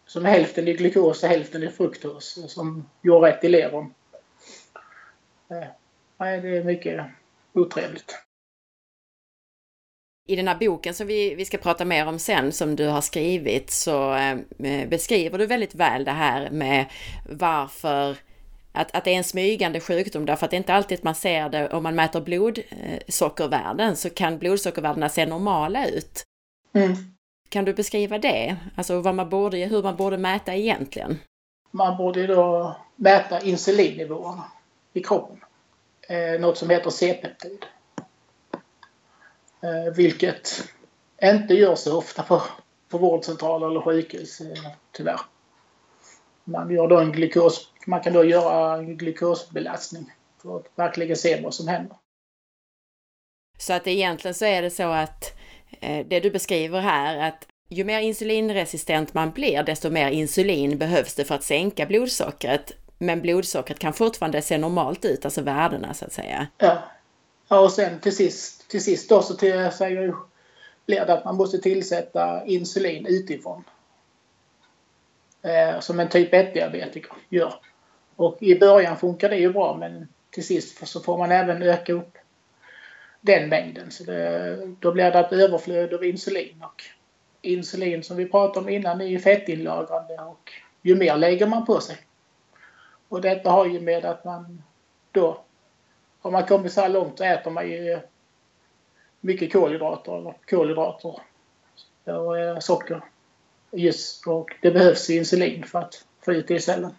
[0.07, 3.93] som hälften i glukos och hälften i fruktos som gör rätt i levern.
[5.49, 5.67] Eh,
[6.17, 7.05] nej, det är mycket
[7.53, 8.15] otrevligt.
[10.27, 13.01] I den här boken som vi, vi ska prata mer om sen, som du har
[13.01, 16.85] skrivit, så eh, beskriver du väldigt väl det här med
[17.29, 18.17] varför
[18.71, 21.49] att, att det är en smygande sjukdom därför att det är inte alltid man ser
[21.49, 26.23] det om man mäter blodsockervärden så kan blodsockervärdena se normala ut.
[26.73, 27.16] Mm.
[27.49, 28.57] Kan du beskriva det?
[28.75, 31.19] Alltså vad man borde, hur man borde mäta egentligen?
[31.71, 34.43] Man borde då mäta insulinnivåerna
[34.93, 35.39] i kroppen.
[36.09, 37.65] Eh, något som heter C-peptid.
[39.61, 40.69] Eh, vilket
[41.23, 42.41] inte görs så ofta på,
[42.89, 45.19] på vårdcentraler eller sjukhus eh, tyvärr.
[46.43, 51.41] Man, gör då en glukos, man kan då göra en glukosbelastning för att verkligen se
[51.41, 51.97] vad som händer.
[53.57, 55.36] Så att egentligen så är det så att
[55.79, 61.15] Eh, det du beskriver här, att ju mer insulinresistent man blir, desto mer insulin behövs
[61.15, 62.71] det för att sänka blodsockret.
[62.97, 66.47] Men blodsockret kan fortfarande se normalt ut, alltså värdena så att säga.
[66.57, 66.83] Ja.
[67.47, 70.15] ja och sen till sist, till sist då så till, säger,
[70.85, 73.63] blir det att man måste tillsätta insulin utifrån.
[75.41, 77.53] Eh, som en typ 1-diabetiker gör.
[78.15, 81.93] Och i början funkar det ju bra men till sist så får man även öka
[81.93, 82.17] upp
[83.21, 83.91] den mängden.
[83.91, 86.63] Så det, då blir det ett överflöd av insulin.
[86.63, 86.83] Och
[87.41, 90.51] insulin som vi pratade om innan är ju fettinlagrande och
[90.81, 91.97] ju mer lägger man på sig.
[93.09, 94.63] Och detta har ju med att man
[95.11, 95.43] då,
[96.19, 97.99] har man kommit så här långt så äter man ju
[99.21, 101.19] mycket kolhydrater, eller kolhydrater
[102.05, 103.01] och socker
[103.71, 106.95] just och det behövs insulin för att få ut det i cellen.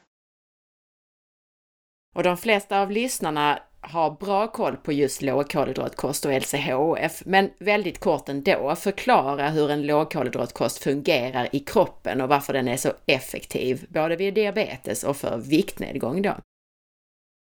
[2.14, 8.00] Och de flesta av lyssnarna har bra koll på just lågkolhydratkost och LCHF, men väldigt
[8.00, 13.86] kort ändå, förklara hur en lågkolhydratkost fungerar i kroppen och varför den är så effektiv,
[13.88, 16.34] både vid diabetes och för viktnedgång då.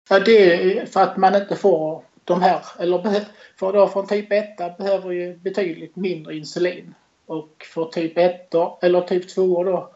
[0.10, 3.26] Ja, det är för att man inte får de här, eller
[3.60, 6.94] för då från typ 1 behöver ju betydligt mindre insulin.
[7.26, 9.92] Och för typ 1 eller typ 2 då,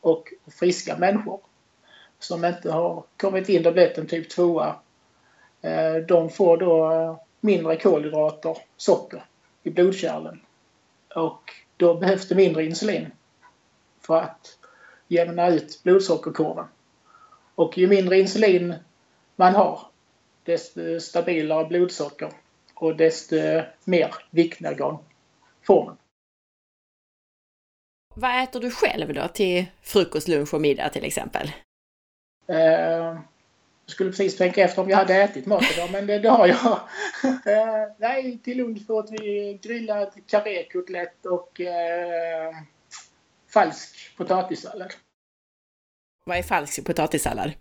[0.00, 1.40] och friska människor
[2.18, 4.64] som inte har kommit in och blivit en typ 2
[6.06, 9.24] de får då eh, mindre kolhydrater, socker
[9.62, 10.40] i blodkärlen.
[11.14, 13.10] Och då behövs det mindre insulin
[14.00, 14.58] för att
[15.08, 16.68] jämna ut blodsockerkurvan.
[17.54, 18.74] Och ju mindre insulin
[19.36, 19.80] man har,
[20.42, 22.32] desto stabilare blodsocker
[22.74, 23.36] och desto
[23.84, 24.98] mer viktnedgång
[25.62, 25.96] får man.
[28.14, 31.52] Vad äter du själv då till frukost, lunch och middag till exempel?
[32.46, 33.18] Eh,
[33.84, 36.46] jag skulle precis tänka efter om jag hade ätit mat idag, men det, det har
[36.46, 36.80] jag.
[37.46, 42.54] Eh, nej, till lunch åt vi grillad karékotlett och eh,
[43.48, 44.92] falsk potatissallad.
[46.24, 47.52] Vad är falsk potatissallad?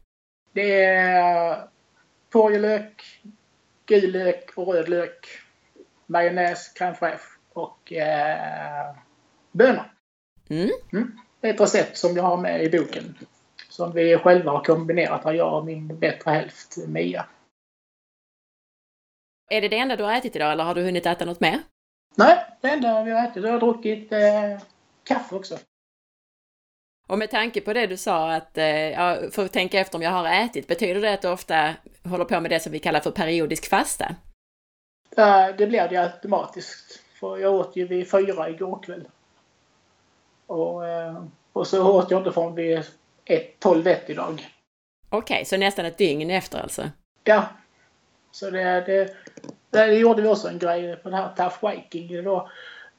[0.53, 1.67] Det är
[2.31, 3.21] purjolök,
[3.85, 5.27] gul lök och röd lök,
[6.05, 8.95] majonnäs, crème fraîche och eh,
[9.51, 9.91] bönor.
[10.49, 10.69] Mm.
[10.93, 11.19] Mm.
[11.41, 13.15] Det är ett recept som jag har med i boken.
[13.73, 17.25] Som vi själva har kombinerat, här jag och min bättre hälft Mia.
[19.49, 21.59] Är det det enda du har ätit idag eller har du hunnit äta något mer?
[22.15, 23.43] Nej, det enda vi har ätit.
[23.43, 24.59] Jag har druckit eh,
[25.03, 25.57] kaffe också.
[27.07, 30.01] Och med tanke på det du sa att, eh, ja, för att tänka efter om
[30.01, 32.99] jag har ätit, betyder det att du ofta håller på med det som vi kallar
[32.99, 34.15] för periodisk fasta?
[35.15, 37.03] Ja, det blir det automatiskt.
[37.19, 39.07] För jag åt ju vid fyra igår kväll.
[40.47, 42.83] Och, eh, och så åt jag inte från vid
[43.25, 44.49] 12-1 idag.
[45.09, 46.89] Okej, okay, så nästan ett dygn efter alltså?
[47.23, 47.45] Ja.
[48.31, 49.15] Så det, det,
[49.69, 52.23] det gjorde vi också en grej på den här Tough Viking.
[52.23, 52.49] Då,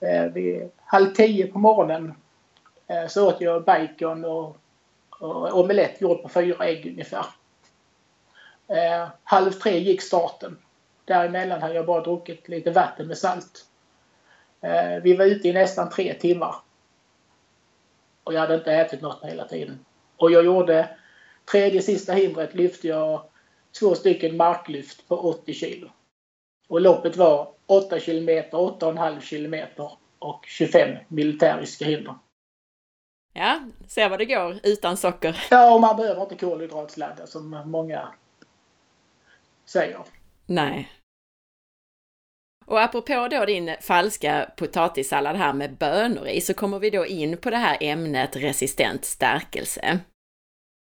[0.00, 2.14] eh, vid halv tio på morgonen
[2.86, 4.56] eh, så åt jag bacon och,
[5.08, 7.26] och omelett gjord på fyra ägg ungefär.
[8.68, 10.58] Eh, halv tre gick starten.
[11.04, 13.66] Däremellan hade jag bara druckit lite vatten med salt.
[14.60, 16.54] Eh, vi var ute i nästan tre timmar.
[18.24, 19.84] Och jag hade inte ätit något hela tiden.
[20.24, 20.96] Och jag gjorde
[21.50, 23.22] tredje sista hindret lyfte jag
[23.80, 25.90] två stycken marklyft på 80 kilo.
[26.68, 32.14] Och loppet var 8 kilometer, 8,5 kilometer och 25 militäriska hinder.
[33.32, 35.46] Ja, se vad det går utan socker.
[35.50, 38.08] Ja, och man behöver inte kolhydratladda som många
[39.64, 40.00] säger.
[40.46, 40.92] Nej.
[42.66, 47.36] Och apropå då din falska potatissallad här med bönor i så kommer vi då in
[47.36, 50.00] på det här ämnet resistent stärkelse.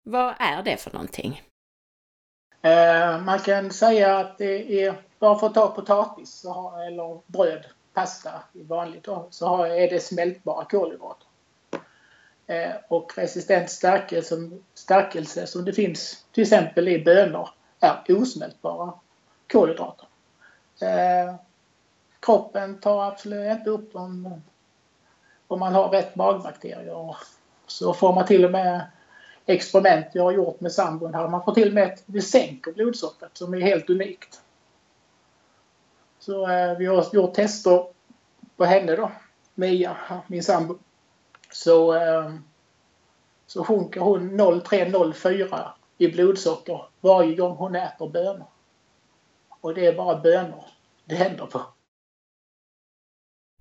[0.03, 1.43] Vad är det för någonting?
[2.63, 6.45] Eh, man kan säga att det är, bara för att ta potatis
[6.87, 11.27] eller bröd, pasta i vanligt så är det smältbara kolhydrater.
[12.47, 14.37] Eh, och resistent stärkelse,
[14.75, 17.49] stärkelse som det finns till exempel i bönor
[17.81, 18.93] är osmältbara
[19.53, 20.07] kolhydrater.
[20.83, 21.35] Eh,
[22.21, 24.43] kroppen tar absolut inte upp dem
[25.49, 27.17] om man har rätt magbakterier.
[27.67, 28.87] Så får man till och med
[29.47, 31.29] experiment jag har gjort med sambon här.
[31.29, 34.41] Man får till och med att det sänker blodsockret som är helt unikt.
[36.19, 37.87] Så eh, vi har gjort tester
[38.57, 39.11] på henne då,
[39.55, 40.79] Mia, min sambo.
[41.53, 42.35] Så, eh,
[43.47, 45.69] så sjunker hon 03.04
[45.99, 48.47] i blodsocker varje gång hon äter bönor.
[49.61, 50.65] Och det är bara bönor
[51.05, 51.61] det händer på.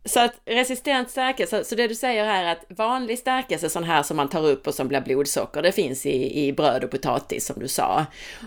[0.05, 4.03] Så att resistent stärkelse, så det du säger här är att vanlig stärkelse, sån här
[4.03, 7.45] som man tar upp och som blir blodsocker, det finns i, i bröd och potatis
[7.45, 8.05] som du sa.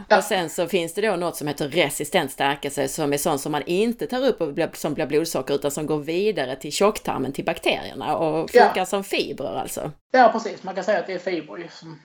[0.09, 0.17] Ja.
[0.17, 3.53] Och sen så finns det då något som heter resistent stärkelse som är sån som
[3.53, 7.33] man inte tar upp och blir, som blir blodsocker utan som går vidare till tjocktarmen,
[7.33, 8.87] till bakterierna och funkar ja.
[8.87, 9.93] som fibrer alltså.
[10.11, 12.01] Ja precis, man kan säga att det är fibrer som,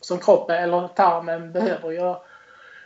[0.00, 1.92] som kroppen eller tarmen behöver.
[1.92, 2.22] Jag,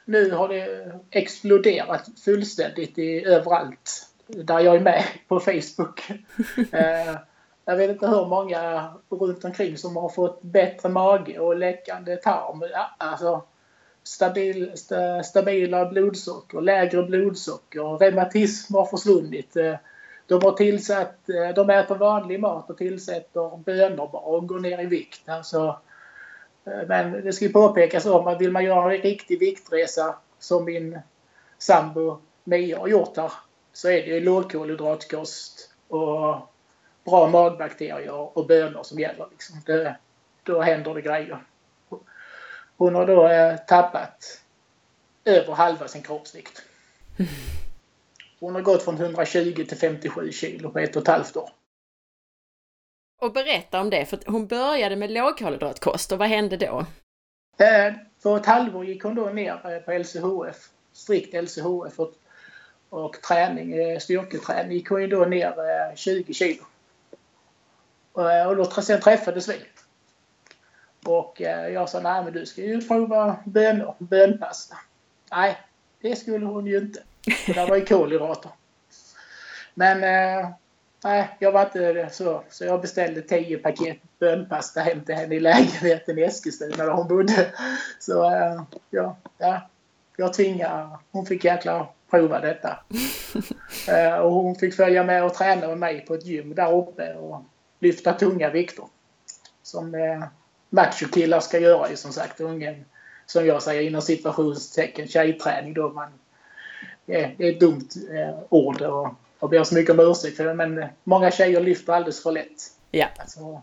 [0.04, 6.10] nu har det exploderat fullständigt i, överallt där jag är med på Facebook.
[6.72, 7.16] Eh,
[7.64, 12.62] jag vet inte hur många runt omkring som har fått bättre mage och läckande tarm.
[12.98, 13.42] Alltså,
[14.02, 19.56] stabil, sta, stabila blodsocker, lägre blodsocker, reumatism har försvunnit.
[19.56, 19.74] Eh,
[20.26, 24.80] de har tillsatt, eh, de äter vanlig mat och tillsätter bönor bara och går ner
[24.80, 25.28] i vikt.
[25.28, 25.78] Alltså,
[26.86, 31.00] men det ska ju påpekas om att vill man göra en riktig viktresa som min
[31.58, 33.32] sambo Mia har gjort här
[33.72, 36.48] så är det ju lågkolhydratkost och
[37.04, 39.26] bra magbakterier och bönor som gäller.
[39.30, 39.56] Liksom.
[39.66, 39.96] Det,
[40.42, 41.44] då händer det grejer.
[42.76, 44.40] Hon har då eh, tappat
[45.24, 46.62] över halva sin kroppsvikt.
[48.40, 51.50] Hon har gått från 120 till 57 kilo på ett och ett halvt år.
[53.20, 56.86] Och berätta om det, för hon började med lågkolhydratkost och vad hände då?
[57.58, 61.98] Eh, för ett halvår gick hon då ner eh, på LCHF, strikt LCHF
[62.90, 66.64] och träning, eh, styrketräning gick hon ju då ner eh, 20 kilo.
[68.18, 69.60] Eh, och då sen träffades vi.
[71.04, 71.40] Och
[71.72, 74.76] jag sa, nej men du ska ju prova bönor, bönpasta.
[75.30, 75.58] Nej,
[76.00, 77.02] det skulle hon ju inte.
[77.46, 78.50] För det var ju kolhydrater.
[79.74, 80.00] Men
[81.04, 82.44] nej, jag var inte så.
[82.50, 87.08] Så jag beställde 10 paket bönpasta hem till henne i lägenheten i Eskilstuna där hon
[87.08, 87.46] bodde.
[87.98, 88.12] Så
[88.90, 89.60] ja, ja
[90.16, 92.78] jag tvingade, hon fick jäkla prova detta.
[93.88, 97.14] eh, och hon fick följa med och träna med mig på ett gym där uppe
[97.14, 97.42] och
[97.78, 98.84] lyfta tunga vikter.
[99.62, 100.24] Som eh,
[100.70, 102.40] machokillar ska göra ju som sagt.
[102.40, 102.84] Och ingen,
[103.26, 105.88] som jag säger inom situationstecken, tjejträning då.
[105.88, 106.08] Man,
[107.06, 109.08] eh, det är ett dumt eh, ord och
[109.40, 110.54] jag ber så mycket om ursäkt för det.
[110.54, 112.62] Men många tjejer lyfter alldeles för lätt.
[112.90, 113.06] Ja.
[113.18, 113.62] Alltså,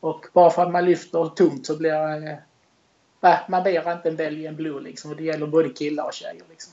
[0.00, 4.56] och bara för att man lyfter tungt så blir eh, man blir inte en Belgian
[4.56, 5.10] Blue liksom.
[5.10, 6.72] Och det gäller både killar och tjejer liksom.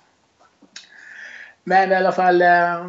[1.68, 2.42] Men i alla fall...
[2.42, 2.88] Eh,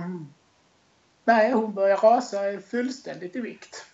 [1.25, 3.87] nej, hon började rasa fullständigt i vikt.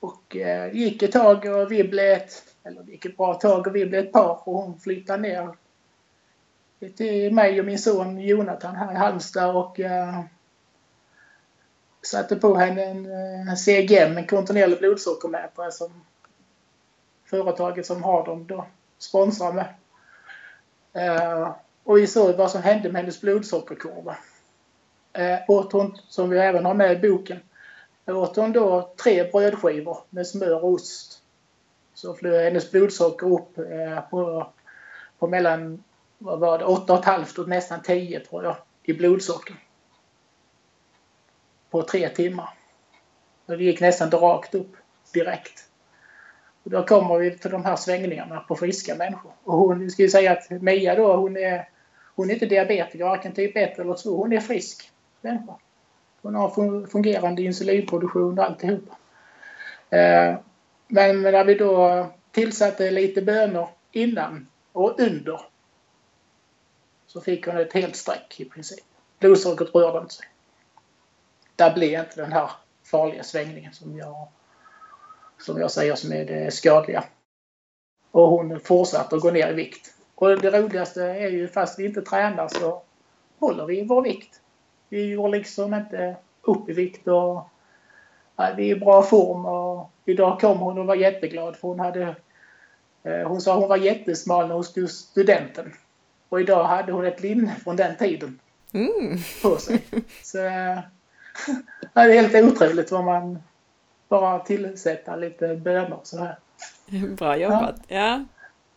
[0.00, 2.42] Och eh, gick ett tag och vi blev ett...
[2.64, 5.56] Eller det gick ett bra tag och vi blev ett par och hon flyttade ner
[6.96, 10.20] till mig och min son Jonathan här i Halmstad och eh,
[12.02, 16.04] satte på henne en eh, en CGM, en kontinuerlig blodsockermätare som
[17.24, 18.66] företaget som har dem då
[18.98, 19.74] sponsrar med.
[20.92, 21.54] Eh,
[21.84, 24.16] och vi såg vad som hände med hennes blodsockerkurva.
[25.12, 27.40] Eh, åt hon, som vi även har med i boken,
[28.06, 31.20] åt hon då tre brödskivor med smör och ost
[31.94, 34.46] så flög hennes blodsocker upp eh, på,
[35.18, 35.84] på mellan
[36.18, 39.56] vad var det, 8,5 och nästan 10 tror jag i blodsocker.
[41.70, 42.48] På tre timmar.
[43.46, 44.76] Och det gick nästan rakt upp
[45.12, 45.68] direkt.
[46.62, 49.32] Och då kommer vi till de här svängningarna på friska människor.
[49.44, 51.68] Och hon, ska ju säga att Mia då, hon är
[52.14, 54.16] hon är inte diabetiker, varken typ 1 eller 2.
[54.16, 55.54] Hon är frisk människa.
[56.22, 58.96] Hon har fungerande insulinproduktion och alltihopa.
[59.90, 60.36] Eh,
[60.88, 65.40] men när vi då tillsatte lite bönor innan och under
[67.06, 68.84] så fick hon ett helt streck i princip.
[69.18, 70.26] Blodsockret rörde inte sig.
[71.56, 72.50] Där blev inte den här
[72.84, 74.28] farliga svängningen som jag,
[75.38, 77.04] som jag säger som är det skadliga.
[78.10, 79.93] Och hon fortsatte att gå ner i vikt.
[80.14, 82.82] Och det roligaste är ju fast vi inte tränar så
[83.38, 84.40] håller vi vår vikt.
[84.88, 87.48] Vi går liksom inte upp i vikt och
[88.36, 91.80] nej, vi är i bra form och idag kom hon och var jätteglad för hon
[91.80, 92.16] hade
[93.02, 95.72] eh, hon sa hon var jättesmal när hon stod studenten.
[96.28, 98.40] Och idag hade hon ett linne från den tiden
[98.72, 99.18] mm.
[99.42, 99.84] på sig.
[100.22, 100.78] Så eh,
[101.94, 103.38] det är helt otroligt vad man
[104.08, 106.38] bara tillsätter lite bönor så här.
[107.16, 107.80] Bra jobbat!
[107.88, 108.24] Ja, ja.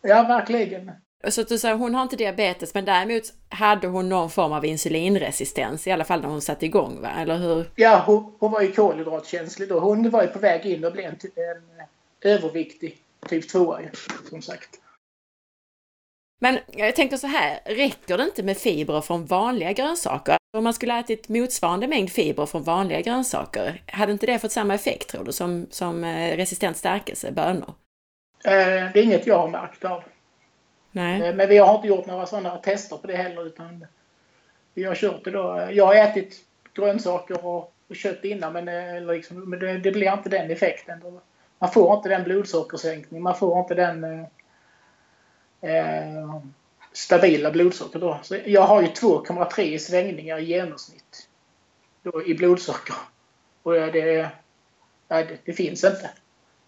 [0.02, 0.92] ja verkligen.
[1.28, 4.66] Så att du säger, hon har inte diabetes, men däremot hade hon någon form av
[4.66, 7.10] insulinresistens, i alla fall när hon satte igång, va?
[7.10, 7.72] eller hur?
[7.76, 9.80] Ja, hon, hon var ju kolhydratkänslig då.
[9.80, 11.86] Hon var ju på väg in och blev en, en
[12.22, 12.98] överviktig
[13.30, 13.78] typ 2
[14.30, 14.70] som sagt.
[16.40, 20.38] Men jag tänker så här, räcker det inte med fibrer från vanliga grönsaker?
[20.58, 24.74] Om man skulle ätit motsvarande mängd fibrer från vanliga grönsaker, hade inte det fått samma
[24.74, 27.74] effekt tror du som, som eh, resistent stärkelse, bönor?
[28.46, 30.04] Eh, det är inget jag har märkt av.
[30.98, 31.22] Nej.
[31.22, 33.86] Eh, men vi har inte gjort några sådana tester på det heller utan
[34.74, 35.70] vi har kört det då.
[35.72, 36.36] Jag har ätit
[36.74, 41.20] grönsaker och, och kött innan men, eh, liksom, men det, det, blir inte den effekten.
[41.60, 44.26] Man får inte den blodsockersänkning, man får inte den eh,
[45.72, 46.42] eh,
[46.94, 48.20] stabila blodsocker då.
[48.24, 51.30] Så jag har ju 2,3 svängningar i genomsnitt
[52.04, 52.96] då, i blodsocker.
[53.64, 54.30] Och eh, det,
[55.08, 56.10] det, det finns inte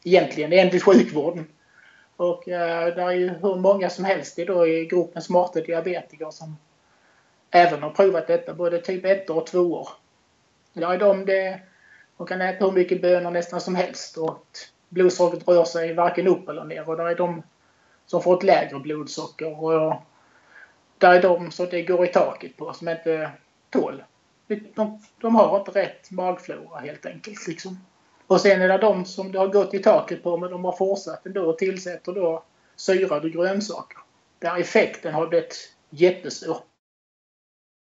[0.04, 1.48] egentligen enligt sjukvården.
[2.20, 6.32] Och eh, det är ju hur många som helst i, då, i gruppen smarta diabetiker
[6.32, 6.58] som
[7.52, 9.90] även har provat detta, både typ 1 och 2 år.
[10.74, 11.60] Är de, det,
[12.18, 14.46] de kan äta hur mycket bönor nästan som helst och
[14.90, 16.90] blodsockret rör sig varken upp eller ner.
[16.90, 17.44] Och eh, där är de
[18.06, 19.64] som får ett lägre blodsocker.
[19.64, 19.94] Och
[20.98, 23.32] där är de som det går i taket på, som inte
[23.70, 24.04] tål.
[24.48, 27.48] De, de har inte rätt magflora helt enkelt.
[27.48, 27.78] Liksom.
[28.30, 30.72] Och sen är det de som det har gått i taket på men de har
[30.72, 32.44] fortsatt ändå och tillsätter då
[32.76, 33.98] syrade grönsaker.
[34.40, 36.58] Där effekten har blivit jättestor.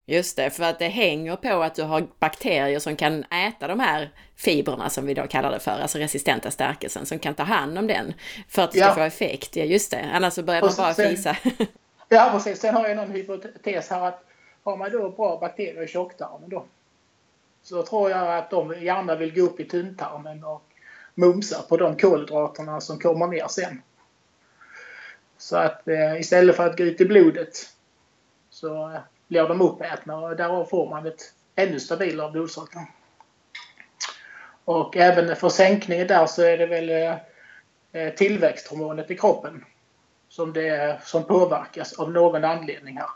[0.06, 3.80] Just det, för att det hänger på att du har bakterier som kan äta de
[3.80, 7.78] här fibrerna som vi då kallar det för, alltså resistenta stärkelsen, som kan ta hand
[7.78, 8.14] om den
[8.48, 8.94] för att det ska ja.
[8.94, 9.56] få effekt.
[9.56, 11.36] Ja, just det, annars så börjar man bara sen, fisa.
[12.08, 12.60] ja, precis.
[12.60, 14.24] Sen har jag någon hypotes här att
[14.62, 16.64] har man då bra bakterier i tjocktarmen då
[17.68, 20.62] så tror jag att de gärna vill gå upp i tunntarmen och
[21.14, 23.82] mumsa på de kolhydraterna som kommer ner sen.
[25.38, 27.56] Så att eh, istället för att gå ut i blodet
[28.50, 32.82] så eh, blir de uppätna och därav får man ett ännu stabilare blodsocker.
[34.64, 37.16] Och även för sänkningen där så är det väl eh,
[37.92, 39.64] eh, tillväxthormonet i kroppen
[40.28, 43.10] som, det, som påverkas av någon anledning här.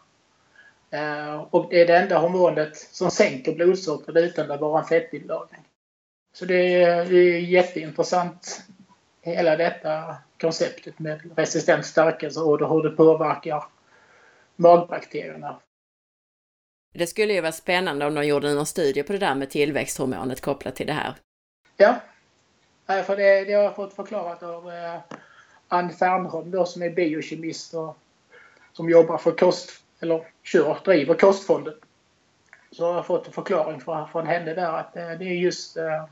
[0.90, 5.64] Eh, och det är det enda hormonet som sänker blodsockret utan att vara en fettinlagring.
[6.32, 8.64] Så det är, det är jätteintressant
[9.22, 13.64] hela detta konceptet med resistent stärkelse och hur det påverkar
[14.56, 15.60] magbakterierna.
[16.94, 20.40] Det skulle ju vara spännande om de gjorde någon studie på det där med tillväxthormonet
[20.40, 21.14] kopplat till det här.
[21.76, 22.00] Ja,
[22.86, 25.00] för det, det har jag fått förklarat av eh,
[25.68, 27.96] Ann Fernholm då som är biokemist och
[28.72, 29.70] som jobbar för kost,
[30.00, 31.74] eller kör, driver Kostfonden.
[32.72, 36.04] Så har jag fått en förklaring från, henne där att eh, det, är just eh,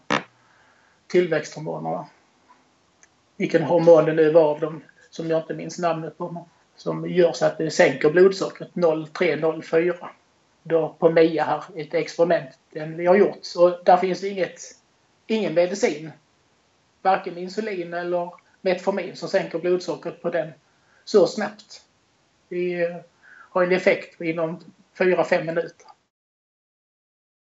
[1.07, 2.07] tillväxthormonerna.
[3.37, 6.47] Vilken hormon det nu var av dem som jag inte minns namnet på.
[6.77, 10.09] Som gör så att det sänker blodsockret 0,3-0,4
[10.63, 13.39] då på MIA här, ett experiment vi har gjort.
[13.57, 14.61] Och där finns inget,
[15.27, 16.13] ingen medicin,
[17.03, 20.53] varken insulin eller Metformin som sänker blodsockret på den
[21.05, 21.83] så snabbt.
[22.49, 23.05] Det är
[23.59, 24.61] har en effekt inom
[24.99, 25.87] 4-5 minuter.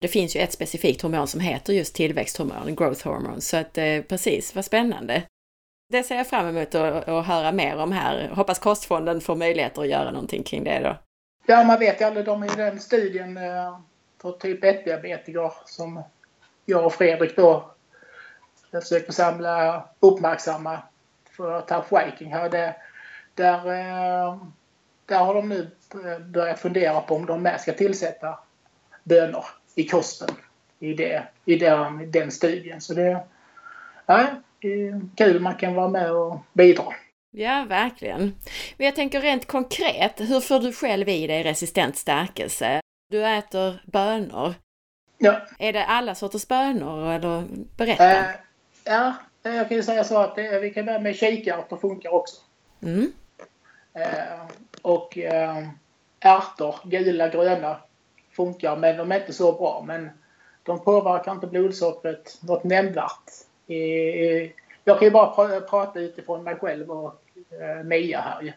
[0.01, 4.03] Det finns ju ett specifikt hormon som heter just tillväxthormon, growth hormone, så att eh,
[4.03, 5.23] precis, vad spännande.
[5.89, 8.29] Det ser jag fram emot att, att höra mer om här.
[8.29, 10.97] Hoppas Kostfonden får möjligheter att göra någonting kring det då.
[11.47, 12.27] Ja, man vet ju aldrig.
[12.27, 13.81] De i den studien eh,
[14.23, 16.03] för typ 1-diabetiker som
[16.65, 17.71] jag och Fredrik då
[18.71, 20.83] försöker samla uppmärksamma
[21.31, 22.49] för Tough Waking här.
[22.49, 22.77] Det,
[23.35, 24.39] där, eh,
[25.11, 25.71] där har de nu
[26.21, 28.39] börjat fundera på om de med ska tillsätta
[29.05, 29.45] bönor
[29.75, 30.29] i kosten
[30.79, 32.81] i, det, i den, den studien.
[32.81, 33.21] Så det,
[34.07, 34.27] ja,
[35.17, 36.95] kul man kan vara med och bidra.
[37.31, 38.21] Ja, verkligen.
[38.77, 42.81] Men jag tänker rent konkret, hur får du själv i dig resistent stärkelse?
[43.11, 44.55] Du äter bönor.
[45.19, 45.41] Ja.
[45.59, 47.45] Är det alla sorters bönor eller
[47.77, 48.11] berätta?
[48.11, 48.27] Äh,
[48.85, 52.37] ja, jag kan ju säga så att det, vi kan börja med kikärtor funkar också.
[52.83, 53.13] Mm.
[53.95, 54.47] Äh,
[54.83, 55.69] och eh,
[56.21, 57.77] ärtor, gula, gröna,
[58.31, 59.85] funkar men de är inte så bra.
[59.87, 60.11] Men
[60.63, 63.31] de påverkar inte blodsockret något nämnvärt.
[64.85, 67.23] Jag kan ju bara prata utifrån mig själv och
[67.61, 68.57] eh, Mia här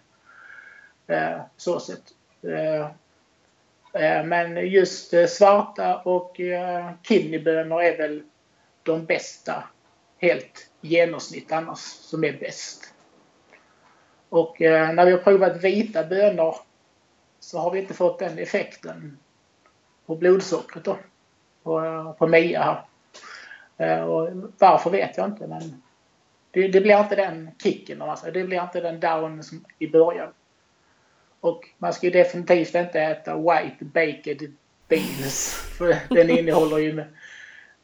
[1.08, 2.04] eh, så sett.
[2.44, 2.86] Eh,
[4.04, 8.24] eh men just eh, svarta och eh, kidneybönor är väl
[8.84, 9.64] de bästa
[10.18, 12.93] helt genomsnitt annars som är bäst.
[14.34, 16.56] Och eh, när vi har provat vita bönor
[17.40, 19.18] så har vi inte fått den effekten
[20.06, 20.98] på blodsockret då.
[21.64, 22.86] På, eh, på Mia här.
[23.78, 25.84] Eh, och varför vet jag inte men
[26.52, 28.32] det, det, blir inte den kicken, alltså.
[28.32, 30.34] det blir inte den down som i början.
[31.40, 34.52] Och man ska ju definitivt inte äta white baked
[34.88, 35.54] beans.
[35.78, 37.04] För den innehåller ju,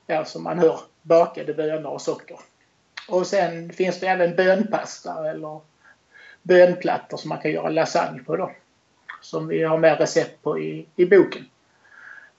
[0.08, 2.40] ja, som man hör, bakade bönor och socker.
[3.10, 5.69] Och sen finns det även bönpasta eller
[6.50, 8.52] bönplattor som man kan göra lasagne på då.
[9.22, 11.46] Som vi har med recept på i, i boken.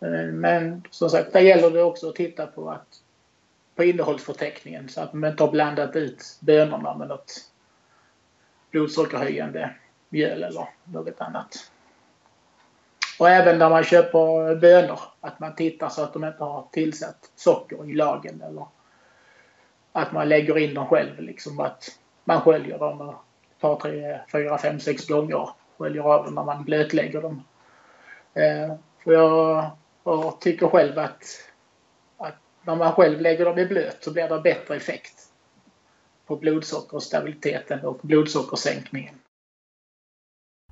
[0.01, 3.01] Eh, men som sagt, där gäller det också att titta på, att,
[3.75, 7.51] på innehållsförteckningen så att man inte har blandat ut bönorna med något
[8.71, 9.75] blodsockerhöjande
[10.09, 11.71] mjöl eller något annat.
[13.19, 17.31] Och även när man köper bönor, att man tittar så att de inte har tillsatt
[17.37, 18.67] socker i lagen eller
[19.93, 21.21] att man lägger in dem själv.
[21.21, 23.15] Liksom att man sköljer dem
[23.61, 25.49] ett par, tre, fyra, fem, sex gånger.
[25.79, 27.45] Sköljer av dem när man blötlägger dem.
[28.35, 29.71] Eh, för jag,
[30.05, 31.25] jag, tycker själv att,
[32.17, 35.15] att när man själv lägger dem i blöt så blir det bättre effekt
[36.27, 39.15] på blodsockerstabiliteten och blodsockersänkningen.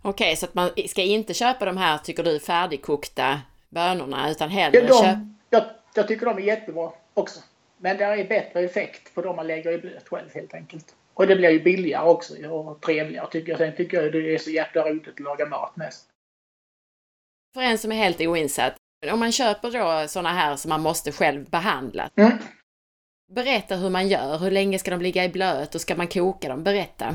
[0.03, 4.51] Okej, okay, så att man ska inte köpa de här, tycker du, färdigkokta bönorna utan
[4.51, 5.28] hellre ja, köpa...
[5.51, 5.64] Jag,
[5.95, 7.41] jag tycker de är jättebra också.
[7.76, 10.95] Men det är bättre effekt på de man lägger i blöt själv helt enkelt.
[11.19, 13.59] Och det blir ju billigare också och trevligare tycker jag.
[13.59, 16.09] Sen tycker jag det är så jäkla roligt att laga mat mest.
[17.55, 18.77] För en som är helt oinsatt,
[19.12, 22.11] om man köper då sådana här som man måste själv behandla.
[22.16, 22.33] Mm.
[23.33, 24.39] Berätta hur man gör.
[24.39, 26.64] Hur länge ska de ligga i blöt och ska man koka dem?
[26.64, 27.07] Berätta.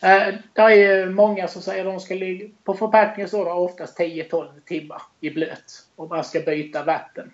[0.00, 2.48] Eh, det är många som säger att de ska ligga...
[2.64, 7.32] På förpackningen står det oftast 10-12 timmar i blöt och man ska byta vatten.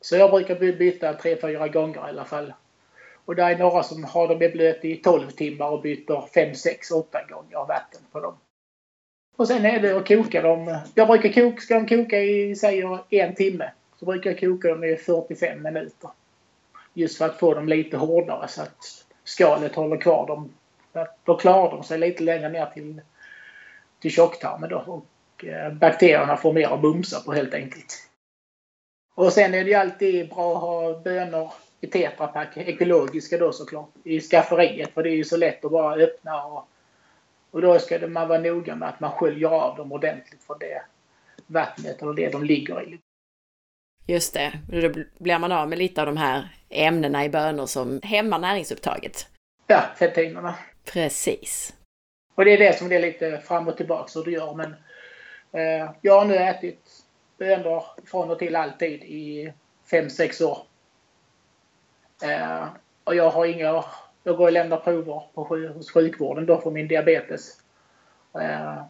[0.00, 2.52] Så jag brukar byta 3-4 gånger i alla fall.
[3.28, 6.54] Och det är några som har dem i blöt i 12 timmar och byter 5,
[6.54, 8.36] 6, 8 gånger vatten på dem.
[9.36, 10.78] Och sen är det att koka dem.
[10.94, 14.84] Jag brukar koka, ska de koka i, säger en timme, så brukar jag koka dem
[14.84, 16.10] i 45 minuter.
[16.94, 20.52] Just för att få dem lite hårdare så att skalet håller kvar dem
[21.24, 23.00] då klarar de sig lite längre ner till,
[24.00, 28.08] till tjocktarmen då och eh, bakterierna får mer att bumsa på helt enkelt.
[29.14, 33.90] Och sen är det ju alltid bra att ha bönor i tetrapack, ekologiska då såklart,
[34.04, 36.68] i skafferiet för det är ju så lätt att bara öppna och,
[37.50, 40.82] och då ska man vara noga med att man sköljer av dem ordentligt från det
[41.46, 42.98] vattnet eller det de ligger i.
[44.06, 48.00] Just det, då blir man av med lite av de här ämnena i bönor som
[48.02, 49.26] hämmar näringsupptaget.
[49.66, 50.54] Ja, fettinerna.
[50.92, 51.74] Precis.
[52.34, 54.54] Och det är det som det är lite fram och tillbaka hur du gör.
[54.54, 54.74] Men
[55.52, 57.04] eh, jag har nu ätit
[57.38, 59.52] bönor från och till alltid i
[59.90, 60.58] 5-6 år.
[62.22, 62.68] Eh,
[63.04, 63.84] och jag har inga...
[64.24, 65.44] Jag går och lämnar prover på,
[65.74, 67.60] hos sjukvården då för min diabetes.
[68.40, 68.82] Eh,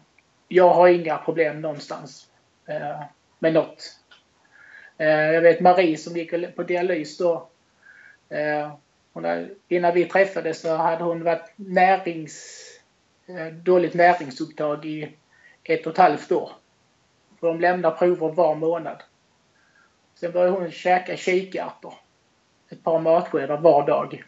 [0.47, 2.27] jag har inga problem någonstans
[2.67, 3.01] eh,
[3.39, 3.99] med något.
[4.97, 7.49] Eh, jag vet Marie som gick på dialys då.
[8.29, 8.71] Eh,
[9.13, 12.65] hon, innan vi träffades så hade hon varit närings,
[13.27, 15.15] eh, dåligt näringsupptag i
[15.63, 16.51] ett och ett halvt år.
[17.39, 19.03] För de lämnar prover var månad.
[20.15, 21.93] Sen började hon käka kikärtor.
[22.69, 24.23] Ett par matskedar var dag.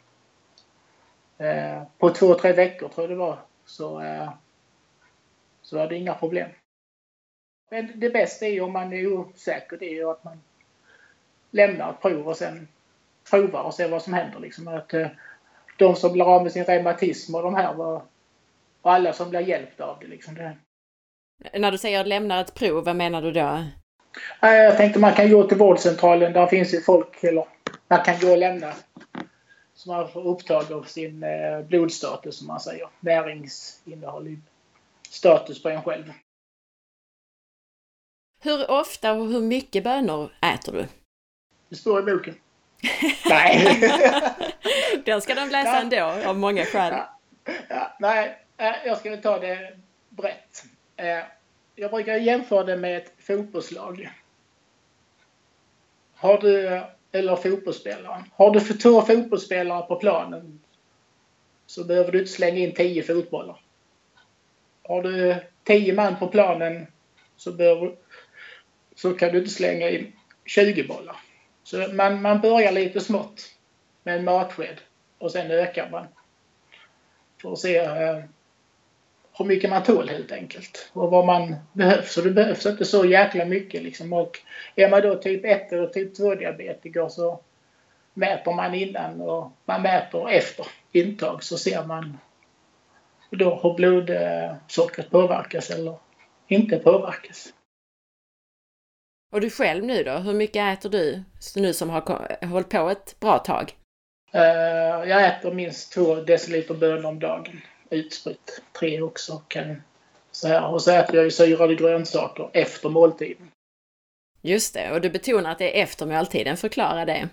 [1.38, 4.30] Eh, på två, tre veckor tror jag det var så, eh,
[5.62, 6.50] så var det inga problem.
[7.72, 10.42] Men det bästa är ju om man är osäker, det är ju att man
[11.52, 12.68] lämnar ett prov och sen
[13.30, 14.40] prova och se vad som händer.
[14.40, 14.68] Liksom.
[14.68, 15.08] Att, eh,
[15.78, 18.02] de som blir av med sin reumatism och de här var,
[18.82, 20.08] och alla som blir hjälpta av det.
[20.08, 20.36] Liksom.
[20.36, 20.58] det.
[21.60, 23.64] När du säger att lämna ett prov, vad menar du då?
[24.42, 26.34] Jag tänkte man kan gå till vårdcentralen.
[26.34, 27.46] Där finns ju folk, eller
[27.92, 28.74] man kan gå och lämna
[29.74, 32.90] som har upptag av sin eh, blodstatus som man säger.
[33.00, 34.38] Näringsinnehåll
[35.10, 36.12] status på en själv.
[38.44, 40.88] Hur ofta och hur mycket bönor äter du?
[41.70, 42.36] Det står i boken.
[43.30, 43.82] Nej.
[45.06, 45.82] Den ska de läsa ja.
[45.82, 46.94] ändå, av många skäl.
[46.94, 47.18] Ja.
[47.70, 47.96] Ja.
[48.00, 49.78] Nej, eh, jag ska ta det
[50.10, 50.66] brett.
[50.96, 51.24] Eh,
[51.76, 54.12] jag brukar jämföra det med ett fotbollslag.
[56.16, 56.82] Har du,
[57.12, 58.24] eller fotbollsspelaren.
[58.34, 60.60] Har du för två fotbollsspelare på planen
[61.66, 63.62] så behöver du inte slänga in tio fotbollar.
[64.84, 66.88] Har du tio man på planen
[67.38, 67.96] så, behöver,
[68.96, 70.14] så kan du inte slänga in
[70.46, 71.16] 20 bollar.
[71.64, 73.56] Så man, man börjar lite smått
[74.04, 74.82] med en matsked
[75.18, 76.08] och sen ökar man.
[77.42, 78.20] För att se eh,
[79.38, 80.92] hur mycket man tål helt enkelt.
[80.94, 82.04] Och vad man behöver.
[82.04, 84.14] Så det behövs inte så jäkla mycket liksom.
[84.14, 84.40] Och
[84.76, 87.40] är man då typ 1 eller typ 2 diabetiker så
[88.14, 92.18] mäter man innan och man mäter efter intag så ser man
[93.30, 95.96] då hur blodsockret påverkas eller
[96.48, 97.54] inte påverkas.
[99.34, 100.12] Och du själv nu då?
[100.12, 101.24] Hur mycket äter du
[101.56, 103.74] nu som har hållit på ett bra tag?
[104.36, 107.62] Uh, jag äter minst två deciliter bönor om dagen.
[107.92, 108.62] Utspritt.
[108.80, 109.82] Tre också kan
[110.32, 110.68] så här.
[110.68, 113.52] Och så äter jag ju syrade grönsaker efter måltiden.
[114.42, 116.58] Just det, och du betonar att det är efter måltiden.
[116.58, 117.30] Förklara det.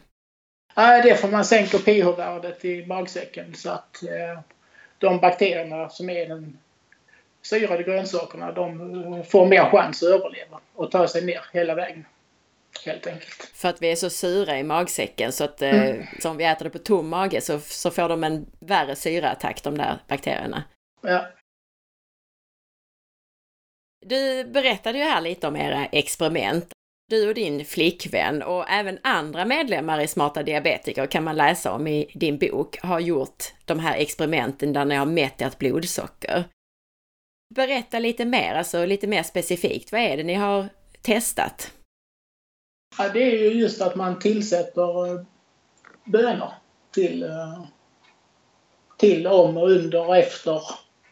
[0.77, 4.41] Nej, det är för man sänker pH-värdet i magsäcken så att uh,
[4.99, 6.59] de bakterierna som är den
[7.43, 12.05] syrade grönsakerna de får mer chans att överleva och ta sig ner hela vägen.
[12.85, 13.51] Helt enkelt.
[13.55, 16.07] För att vi är så sura i magsäcken så att eh, mm.
[16.21, 19.63] så om vi äter det på tom mage så, så får de en värre syraattack
[19.63, 20.65] de där bakterierna.
[21.03, 21.27] Ja.
[24.07, 26.73] Du berättade ju här lite om era experiment.
[27.11, 31.87] Du och din flickvän och även andra medlemmar i Smarta Diabetiker kan man läsa om
[31.87, 36.45] i din bok har gjort de här experimenten där ni har mätt ert blodsocker.
[37.55, 39.93] Berätta lite mer, alltså lite mer specifikt.
[39.93, 40.69] Vad är det ni har
[41.03, 41.73] testat?
[42.99, 45.21] Ja, det är ju just att man tillsätter eh,
[46.05, 46.53] bönor
[46.91, 47.63] till, eh,
[48.97, 50.63] till om och under och efter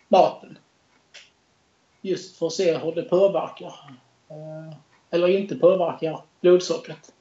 [0.09, 0.59] maten.
[2.01, 3.97] Just för att se hur det påverkar
[4.29, 4.77] eh,
[5.11, 7.13] eller inte påverkar blodsockret.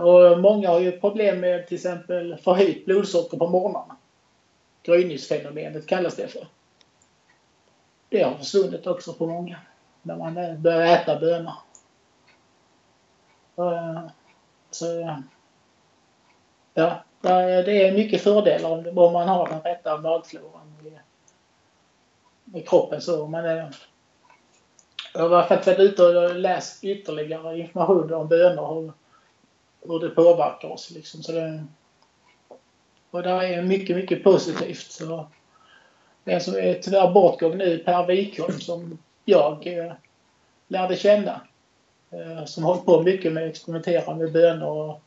[0.00, 3.96] Och många har ju problem med till exempel förhöjt blodsocker på morgnarna.
[4.82, 6.46] Gryningsfenomenet kallas det för.
[8.08, 9.56] Det har försvunnit också på många
[10.02, 11.52] när man börjar äta bönor.
[13.56, 14.02] Eh,
[14.70, 15.18] så,
[16.74, 20.70] ja, det är mycket fördelar om man har den rätta magfloran
[22.54, 23.00] i kroppen.
[23.00, 23.68] Så man är, eh,
[25.14, 28.92] jag har faktiskt varit ute och läst ytterligare information om bönor
[29.80, 30.90] och hur det påverkar oss.
[30.90, 31.22] Liksom.
[31.22, 31.64] Så det,
[33.10, 34.90] och det är mycket, mycket positivt.
[34.90, 35.28] Så
[36.24, 39.92] den som är tyvärr bortgången nu, Per Wikholm, som jag eh,
[40.68, 41.40] lärde känna.
[42.12, 45.02] Eh, som hållit på mycket med att experimentera med bönor och,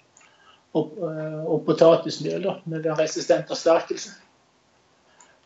[0.71, 4.13] och, eh, och potatismjöl då, med den resistenta stärkelsen.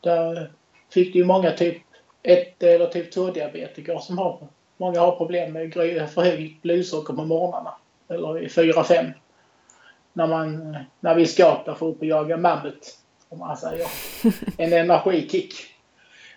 [0.01, 0.51] Där
[0.89, 1.77] fick du ju många typ
[2.23, 4.47] 1 eller typ 2-diabetiker som har,
[4.77, 5.73] många har problem med
[6.09, 7.73] förhöjt blodsocker på morgnarna.
[8.07, 9.13] Eller i 4-5.
[10.13, 12.97] När, man, när vi ska där för upp och jaga mammut,
[13.29, 13.87] om man säger.
[14.57, 15.53] En energikick.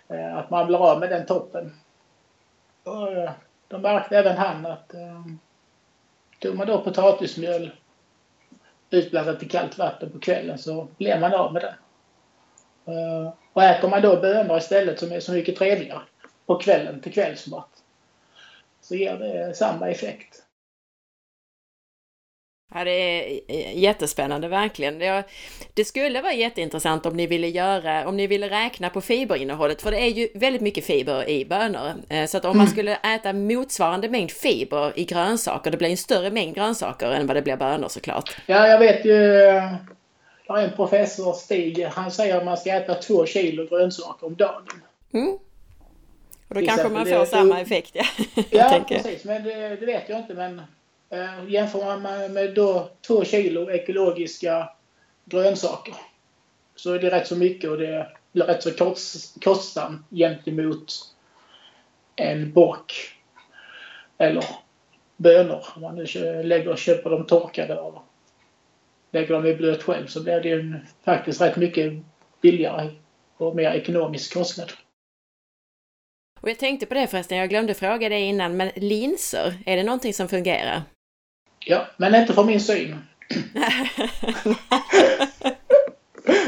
[0.07, 1.73] Eh, att man blir av med den toppen.
[3.71, 5.25] De märkte även han att eh,
[6.39, 7.71] tog man då potatismjöl
[8.89, 11.75] utblandat i kallt vatten på kvällen så blev man av med det.
[12.91, 16.01] Eh, och äter man då bönor istället som är så mycket trevligare
[16.45, 17.69] på kvällen till kvällsmat
[18.81, 20.43] så ger det samma effekt.
[22.73, 25.23] Ja, det är eh, jättespännande verkligen.
[25.73, 29.91] Det skulle vara jätteintressant om ni ville göra, om ni ville räkna på fiberinnehållet, för
[29.91, 31.93] det är ju väldigt mycket fiber i bönor.
[32.09, 32.71] Eh, så att om man mm.
[32.71, 37.35] skulle äta motsvarande mängd fiber i grönsaker, det blir en större mängd grönsaker än vad
[37.35, 38.35] det blir bönor såklart.
[38.45, 39.17] Ja, jag vet ju,
[40.47, 44.35] det är en professor, Stig, han säger att man ska äta två kilo grönsaker om
[44.35, 44.63] dagen.
[45.13, 45.37] Mm.
[46.47, 48.05] Och då kanske man får det, samma effekt, ja.
[48.49, 50.80] Ja, precis, men det, det vet jag inte, men Eh,
[51.11, 54.69] Eh, jämför man med, med då två kilo ekologiska
[55.25, 55.95] grönsaker
[56.75, 60.93] så är det rätt så mycket och det blir rätt så kost, kostsamt gentemot
[62.15, 62.93] en bock
[64.17, 64.45] eller
[65.17, 65.65] bönor.
[65.75, 66.05] Om man nu
[66.43, 68.01] lägger och köper dem torkade eller
[69.11, 71.93] lägger dem i blöt själv så blir det ju faktiskt rätt mycket
[72.41, 72.89] billigare
[73.37, 74.71] och mer ekonomisk kostnad.
[76.41, 79.83] Och jag tänkte på det förresten, jag glömde fråga dig innan, men linser, är det
[79.83, 80.81] någonting som fungerar?
[81.65, 82.97] Ja, men inte för min syn.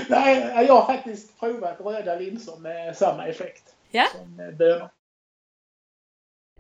[0.08, 4.06] Nej, jag har faktiskt provat röda linser med samma effekt ja.
[4.12, 4.90] som bönor.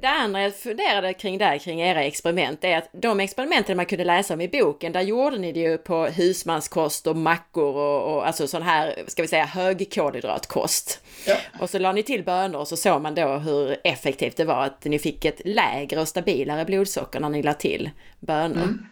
[0.01, 4.03] Det andra jag funderade kring där, kring era experiment, är att de experimenten man kunde
[4.03, 8.27] läsa om i boken, där gjorde ni det ju på husmanskost och mackor och, och
[8.27, 11.03] alltså sån här, ska vi säga högkolhydratkost.
[11.27, 11.35] Ja.
[11.59, 14.63] Och så la ni till bönor och så såg man då hur effektivt det var
[14.63, 17.89] att ni fick ett lägre och stabilare blodsocker när ni la till
[18.19, 18.63] bönor.
[18.63, 18.85] Mm.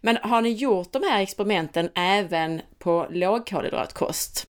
[0.00, 4.46] Men har ni gjort de här experimenten även på lågkolhydratkost?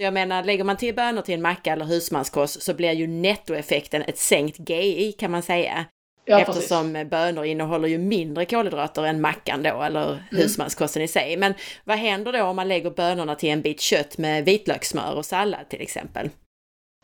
[0.00, 4.02] Jag menar, lägger man till bönor till en macka eller husmanskost så blir ju nettoeffekten
[4.02, 5.84] ett sänkt GI kan man säga.
[6.24, 7.10] Ja, Eftersom precis.
[7.10, 10.20] bönor innehåller ju mindre kolhydrater än mackan då, eller mm.
[10.30, 11.36] husmanskosten i sig.
[11.36, 15.24] Men vad händer då om man lägger bönorna till en bit kött med vitlökssmör och
[15.24, 16.30] sallad till exempel?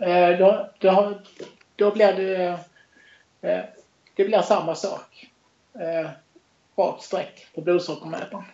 [0.00, 1.20] Eh, då, då,
[1.76, 2.58] då blir det,
[3.40, 3.64] eh,
[4.16, 5.30] det blir samma sak.
[5.80, 6.10] Eh,
[6.76, 8.44] rakt streck på blodsockermätaren.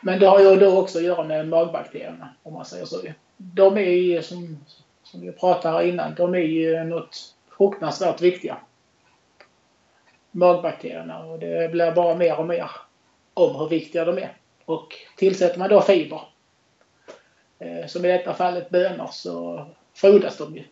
[0.00, 3.02] Men det har ju då också att göra med magbakterierna, om man säger så
[3.36, 4.58] de är ju som,
[5.02, 8.56] som vi pratade innan, de är ju något fruktansvärt viktiga.
[10.30, 12.70] Magbakterierna och det blir bara mer och mer
[13.34, 14.36] om hur viktiga de är.
[14.64, 16.20] Och tillsätter man då fiber,
[17.58, 20.64] eh, som i detta fallet bönor, så frodas de ju.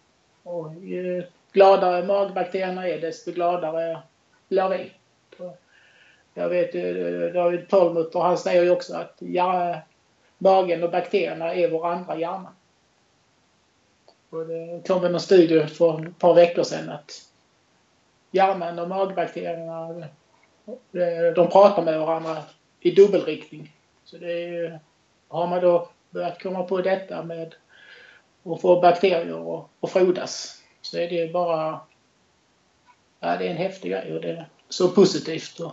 [0.43, 3.99] Och ju gladare magbakterierna är desto gladare
[4.49, 4.93] blir vi.
[6.35, 9.81] Jag vet eh, David Perlmutter, han säger ju också att ja,
[10.45, 12.53] magen och bakterierna är vår andra hjärna.
[14.30, 17.22] Och det kom en studie för ett par veckor sedan att
[18.30, 20.09] hjärnan och magbakterierna
[20.66, 22.42] eh, de pratar med varandra
[22.80, 23.72] i dubbelriktning.
[24.05, 24.80] Så det är,
[25.28, 27.55] har man då börjat komma på detta med
[28.45, 31.80] att få bakterier att frodas så är det bara
[33.20, 35.61] ja, det är en häftig grej och det är så positivt.
[35.61, 35.72] Och,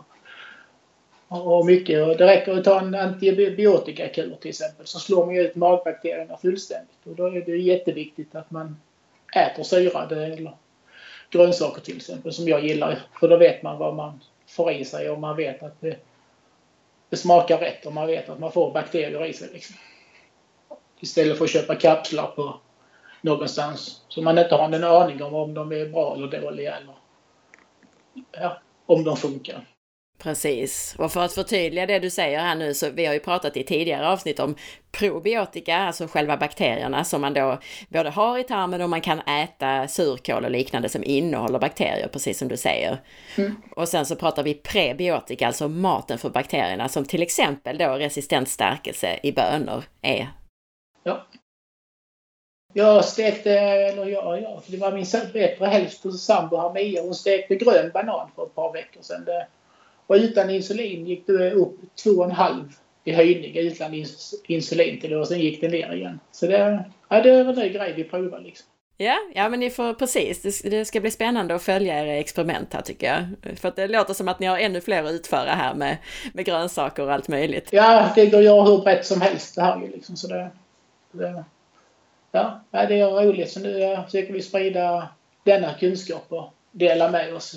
[1.31, 2.07] och mycket.
[2.07, 6.97] Och det räcker att ta en antibiotikakur till exempel så slår man ut magbakterierna fullständigt.
[7.03, 8.77] Och då är det jätteviktigt att man
[9.35, 10.53] äter syrade eller
[11.29, 12.99] grönsaker till exempel som jag gillar.
[13.19, 15.97] För då vet man vad man får i sig och man vet att det,
[17.09, 19.49] det smakar rätt och man vet att man får bakterier i sig.
[19.53, 19.75] Liksom.
[20.99, 22.59] Istället för att köpa kapslar på
[23.21, 26.95] någonstans som man inte har en aning om om de är bra eller dåliga eller
[28.31, 29.65] ja, om de funkar.
[30.23, 30.95] Precis.
[30.97, 33.63] Och för att förtydliga det du säger här nu så vi har ju pratat i
[33.63, 34.55] tidigare avsnitt om
[34.91, 37.59] probiotika, alltså själva bakterierna som man då
[37.89, 42.37] både har i tarmen och man kan äta surkål och liknande som innehåller bakterier, precis
[42.37, 43.01] som du säger.
[43.37, 43.55] Mm.
[43.75, 48.49] Och sen så pratar vi prebiotika, alltså maten för bakterierna som till exempel då resistent
[48.49, 50.27] stärkelse i bönor är.
[51.03, 51.27] Ja.
[52.73, 57.01] Jag stekte, eller ja, ja, det var min bättre hälft hos sambo Mia.
[57.01, 59.25] Hon stekte grön banan för ett par veckor sedan.
[59.25, 59.47] Det,
[60.11, 63.93] och utan insulin gick det upp 2,5 i höjning utan
[64.47, 66.19] insulin till det och sen gick det ner igen.
[66.31, 68.65] Så det, ja, det var en grej vi provade liksom.
[68.97, 72.81] Ja, ja men ni får precis, det, ska bli spännande att följa era experiment här
[72.81, 73.57] tycker jag.
[73.59, 75.97] För att det låter som att ni har ännu fler att utföra här med,
[76.33, 77.69] med grönsaker och allt möjligt.
[77.71, 80.15] Ja, det går att göra hur brett som helst det här liksom.
[80.15, 80.49] Så det,
[81.11, 81.43] det,
[82.31, 83.51] ja, det är roligt.
[83.51, 85.07] Så nu försöker vi sprida
[85.43, 87.55] denna kunskap och dela med oss.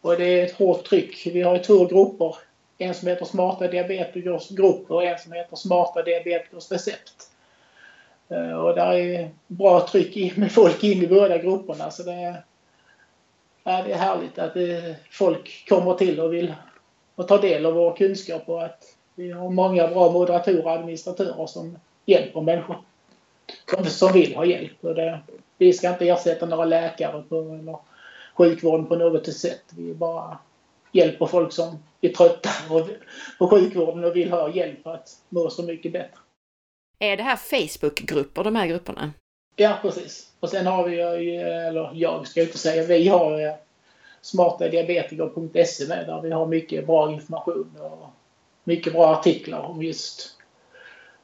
[0.00, 1.26] Och det är ett hårt tryck.
[1.26, 2.36] Vi har två grupper.
[2.78, 7.30] En som heter Smarta diabetikers grupp och en som heter Smarta diabetikers recept.
[8.28, 11.90] Eh, och där är bra tryck med folk in i båda grupperna.
[11.90, 12.44] Så det är,
[13.64, 16.54] ja, det är härligt att det, folk kommer till och vill
[17.14, 18.84] och ta del av vår kunskap och att
[19.14, 22.76] vi har många bra moderatorer och administratörer som hjälper människor
[23.88, 24.84] som vill ha hjälp.
[24.84, 25.20] Och det,
[25.58, 27.78] vi ska inte ersätta några läkare på, eller
[28.36, 29.64] sjukvården på något sätt.
[29.76, 30.38] Vi bara
[30.92, 32.50] hjälper folk som är trötta
[33.38, 36.18] på sjukvården och vill ha hjälp för att må så mycket bättre.
[36.98, 39.12] Är det här Facebookgrupper, de här grupperna?
[39.56, 40.32] Ja, precis.
[40.40, 41.00] Och sen har vi,
[41.36, 43.56] eller jag ska inte säga, vi har
[44.20, 48.08] smartadiabetiker.se med där vi har mycket bra information och
[48.64, 50.36] mycket bra artiklar om just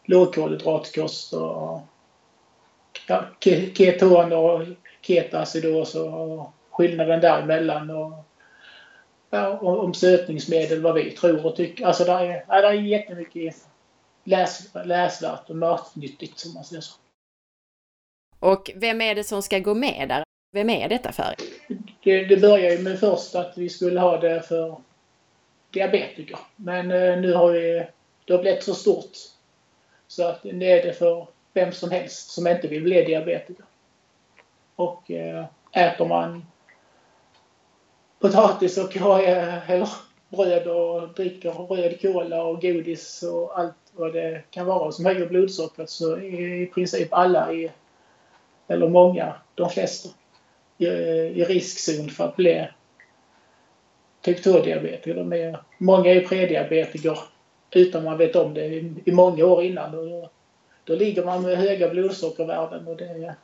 [0.04, 1.80] lågkolhydratkost och
[3.08, 3.24] ja,
[3.74, 4.62] keton och
[5.00, 8.24] ketoacidos och skillnaden däremellan och
[9.30, 11.86] ja, om sötningsmedel, vad vi tror och tycker.
[11.86, 13.56] Alltså det är, ja, är jättemycket
[14.24, 16.94] läs, läsvärt och matnyttigt som man säger så.
[18.40, 20.24] Och vem är det som ska gå med där?
[20.52, 21.34] Vem är detta för?
[22.02, 24.80] Det, det började ju med först att vi skulle ha det för
[25.70, 26.38] diabetiker.
[26.56, 27.86] Men eh, nu har vi,
[28.24, 29.12] det har blivit så stort
[30.06, 33.64] så att nu är det för vem som helst som inte vill bli diabetiker.
[34.76, 36.46] Och eh, äter man
[38.22, 39.88] potatis och eh, eller
[40.28, 45.26] bröd och dricker röd cola och godis och allt vad det kan vara som höjer
[45.26, 47.70] blodsockret så är i princip alla, i,
[48.68, 50.08] eller många, de flesta,
[50.78, 52.68] i, eh, i riskzon för att bli
[54.20, 55.14] typ 2-diabetiker.
[55.14, 57.18] De är, många är prediabetiker
[57.70, 59.92] utan man vet om det i, i många år innan.
[59.92, 60.30] Då,
[60.84, 63.34] då ligger man med höga blodsockervärden och det,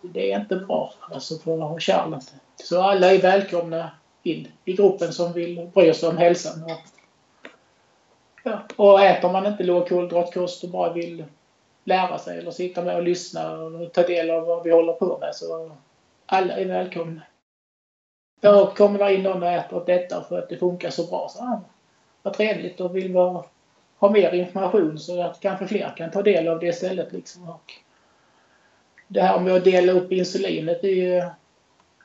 [0.00, 2.20] det är inte bra alltså för kärlen.
[2.56, 3.90] Så alla är välkomna
[4.22, 6.62] in i gruppen som vill bry sig om hälsan.
[6.62, 6.70] Och,
[8.42, 11.24] ja, och äter man inte lågkolhydratkost och bara vill
[11.84, 15.18] lära sig eller sitta med och lyssna och ta del av vad vi håller på
[15.20, 15.72] med så
[16.26, 17.22] alla är välkomna.
[18.40, 21.38] Ja, kommer det in någon och äter detta för att det funkar så bra så
[21.38, 21.60] ja,
[22.22, 23.44] vad trevligt och vill vara,
[23.98, 27.12] ha mer information så att kanske fler kan ta del av det istället.
[27.12, 27.48] Liksom.
[27.48, 27.72] Och
[29.12, 31.22] det här med att dela upp insulinet är ju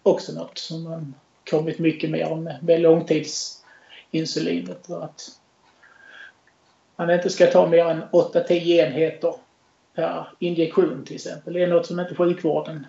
[0.03, 1.15] också något som man
[1.49, 4.91] kommit mycket mer om med långtidsinsulinet.
[4.91, 5.29] Att
[6.95, 9.33] man inte ska ta mer än 8-10 enheter
[9.95, 11.53] per injektion till exempel.
[11.53, 12.87] Det är något som inte sjukvården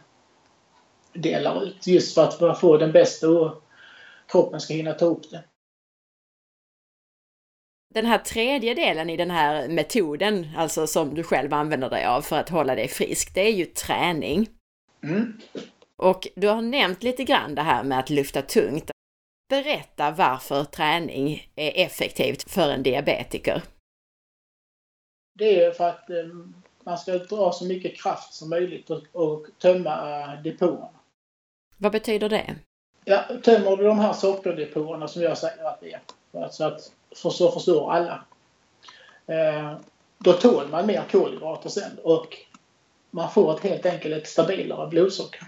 [1.12, 3.62] delar ut just för att man får den bästa och
[4.26, 5.44] kroppen ska hinna ta upp det.
[7.94, 12.22] Den här tredje delen i den här metoden, alltså som du själv använder dig av
[12.22, 14.48] för att hålla dig frisk, det är ju träning.
[15.02, 15.40] Mm.
[15.96, 18.90] Och du har nämnt lite grann det här med att lyfta tungt.
[19.48, 23.62] Berätta varför träning är effektivt för en diabetiker.
[25.38, 26.16] Det är för att eh,
[26.84, 30.88] man ska dra så mycket kraft som möjligt och, tömma äh, depåerna.
[31.76, 32.54] Vad betyder det?
[33.04, 37.50] Ja, tömmer du de här sockerdepåerna som jag säger att det är, så att så
[37.50, 38.24] förstår alla.
[39.26, 39.76] Eh,
[40.18, 42.36] då tål man mer kolhydrater sen och
[43.10, 45.42] man får ett, helt enkelt ett stabilare blodsocker.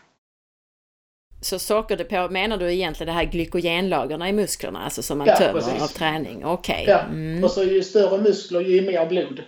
[1.42, 5.52] Så sockerdepå menar du egentligen det här glykogenlagren i musklerna, alltså som man ja, tömmer
[5.52, 5.82] precis.
[5.82, 6.44] av träning?
[6.44, 6.82] Okej.
[6.82, 6.94] Okay.
[6.94, 7.44] Ja, mm.
[7.44, 9.42] och så ju större muskler ju mer blod.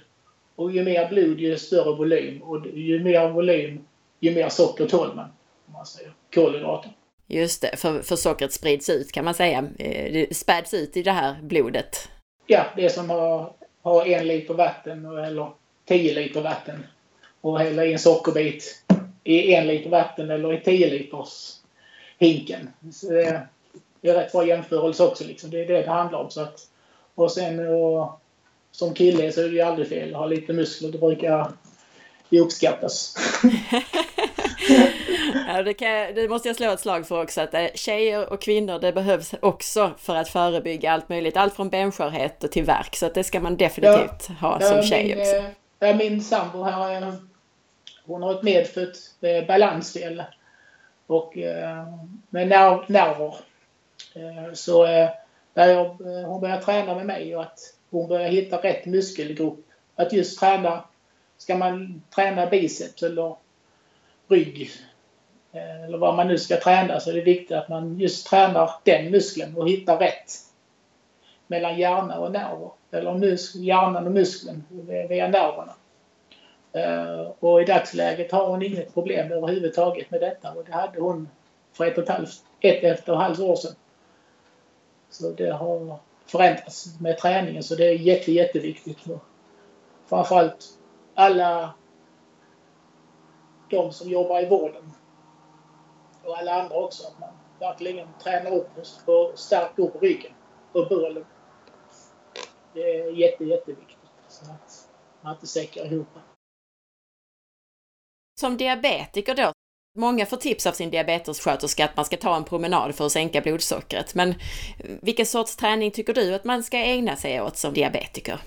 [0.57, 3.85] Och ju mer blod ju större volym och ju mer volym
[4.21, 5.29] ju mer socker tål man.
[5.67, 6.91] Om man säger kolhydrater.
[7.33, 9.59] Just det, för, för sockret sprids ut kan man säga.
[9.79, 12.09] Eh, det späds ut i det här blodet.
[12.47, 13.53] Ja, det som har,
[13.83, 15.51] har en liter vatten eller
[15.85, 16.87] tio liter vatten
[17.41, 18.85] och hälla i en sockerbit
[19.25, 21.57] i en liter vatten eller i tio liters
[22.19, 22.71] hinken.
[22.93, 23.47] Så det,
[24.01, 25.25] det är rätt bra jämförelse också.
[25.25, 25.51] Liksom.
[25.51, 26.31] Det är det det handlar om.
[26.31, 26.61] Så att,
[27.15, 28.21] och sen och,
[28.71, 30.93] som kille så är det ju aldrig fel att ha lite muskler.
[30.93, 31.53] Det brukar
[32.29, 33.17] ju uppskattas.
[35.49, 38.43] ja, det, kan, det, måste jag slå ett slag för också, att eh, tjejer och
[38.43, 41.37] kvinnor det behövs också för att förebygga allt möjligt.
[41.37, 45.05] Allt från benskörhet till värk, så att det ska man definitivt ja, ha som tjej
[45.05, 45.43] min, också.
[45.79, 47.13] Ja, min sambo här,
[48.07, 50.23] hon har ett medfött eh, balansfel
[51.07, 51.85] och eh,
[52.31, 53.35] med nerv, nerver.
[54.55, 54.85] Så
[55.55, 55.85] där jag,
[56.27, 57.59] hon började träna med mig och att
[57.91, 59.67] hon började hitta rätt muskelgrupp.
[59.97, 60.85] Att just träna,
[61.39, 63.37] ska man träna biceps eller
[64.29, 64.69] rygg eh,
[65.53, 68.71] Eh, eller vad man nu ska träna så är det viktigt att man just tränar
[68.85, 70.33] den muskeln och hittar rätt
[71.47, 72.71] mellan hjärna och nerver.
[72.91, 74.65] Eller mus hjärnan och muskeln
[75.09, 75.75] via nerverna.
[76.73, 81.29] Eh, och i dagsläget har hon inget problem överhuvudtaget med detta och det hade hon
[81.73, 83.75] för ett och ett halvt, ett efter halvt år sedan.
[85.11, 88.99] Så det har förändrats med träningen så det är jätte, jätteviktigt.
[90.07, 90.67] Framförallt
[91.15, 91.75] alla
[93.71, 94.93] de som jobbar i vården
[96.25, 97.07] och alla andra också.
[97.07, 98.69] Att man verkligen tränar upp
[99.07, 100.33] och stärker upp ryggen
[100.73, 101.25] och bålen.
[102.75, 103.99] Det är jätte, jätteviktigt.
[104.29, 104.89] Så att
[105.21, 106.09] man inte säckar ihop.
[108.41, 109.53] Som diabetiker då,
[109.99, 113.41] Många får tips av sin diabetessköterska att man ska ta en promenad för att sänka
[113.41, 114.15] blodsockret.
[114.15, 114.35] Men
[115.03, 118.39] vilken sorts träning tycker du att man ska ägna sig åt som diabetiker?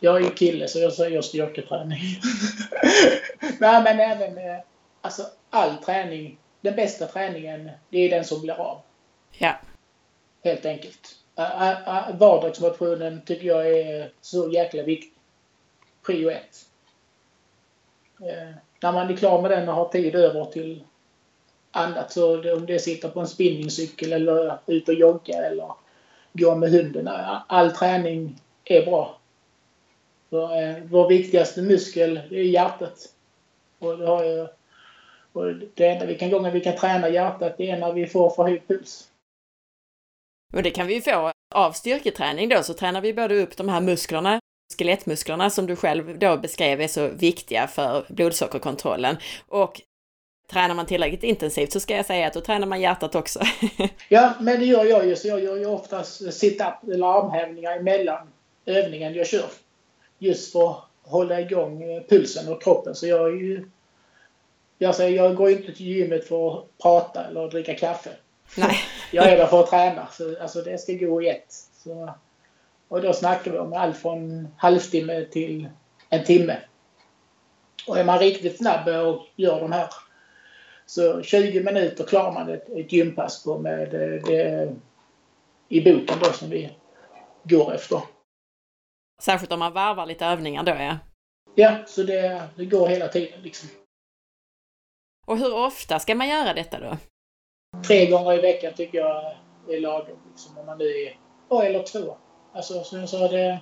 [0.00, 2.00] Jag är ju kille så jag säger styrketräning.
[3.60, 4.60] Nej men även eh,
[5.06, 6.38] alltså all träning.
[6.60, 8.80] Den bästa träningen det är den som blir av.
[9.38, 9.54] Ja.
[10.44, 11.16] Helt enkelt.
[12.18, 15.12] Vardagsmotionen tycker jag är så jäkla viktig.
[16.06, 16.66] Prio ett.
[18.80, 20.84] När man är klar med den och har tid över till
[21.70, 25.72] annat så om det sitter på en spinningcykel eller ut och jogga eller
[26.32, 27.08] gå med hunden.
[27.46, 29.18] All träning är bra.
[30.30, 33.12] För, eh, vår viktigaste muskel är hjärtat.
[33.78, 34.46] Och det, har ju,
[35.36, 38.30] och det enda vi kan gången vi kan träna hjärtat det är när vi får
[38.30, 39.08] för hög puls.
[40.54, 43.68] Och det kan vi ju få av styrketräning då, så tränar vi både upp de
[43.68, 44.40] här musklerna,
[44.78, 49.16] skelettmusklerna som du själv då beskrev är så viktiga för blodsockerkontrollen.
[49.48, 49.80] Och
[50.50, 53.40] tränar man tillräckligt intensivt så ska jag säga att då tränar man hjärtat också.
[54.08, 55.16] ja, men det gör jag ju.
[55.16, 58.28] Så jag gör ju oftast sit-up eller armhävningar emellan
[58.66, 59.50] övningen jag kör
[60.18, 62.94] just för att hålla igång pulsen och kroppen.
[62.94, 63.70] Så jag är ju...
[64.78, 68.10] Jag, säger, jag går inte till gymmet för att prata eller dricka kaffe.
[68.56, 68.76] Nej.
[69.12, 70.06] jag är där för att träna.
[70.06, 71.52] Så, alltså det ska gå i ett.
[71.82, 72.14] Så,
[72.88, 75.68] och då snackar vi om allt från halvtimme till
[76.08, 76.58] en timme.
[77.86, 79.88] Och är man riktigt snabb och gör de här
[80.86, 84.74] så 20 minuter klarar man ett, ett gympass på med det, det,
[85.68, 86.70] i boken då som vi
[87.44, 88.02] går efter.
[89.22, 90.98] Särskilt om man varvar lite övningar då ja.
[91.54, 93.68] Ja, så det, det går hela tiden liksom.
[95.26, 96.96] Och hur ofta ska man göra detta då?
[97.86, 99.34] Tre gånger i veckan tycker jag
[99.68, 100.18] är lagom.
[100.30, 102.16] Liksom, om man nu är, eller två.
[102.52, 103.60] Alltså som jag sa, det,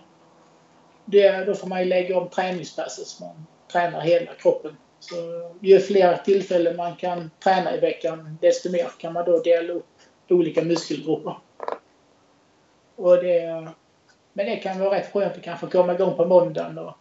[1.05, 4.77] det, då får man ju lägga om träningspasset så man tränar hela kroppen.
[5.01, 5.15] Så
[5.61, 9.87] ju fler tillfällen man kan träna i veckan, desto mer kan man då dela upp
[10.29, 11.39] olika muskelgrupper.
[12.97, 13.69] Och det,
[14.33, 16.93] men det kan vara rätt skönt att kanske komma igång på måndagen och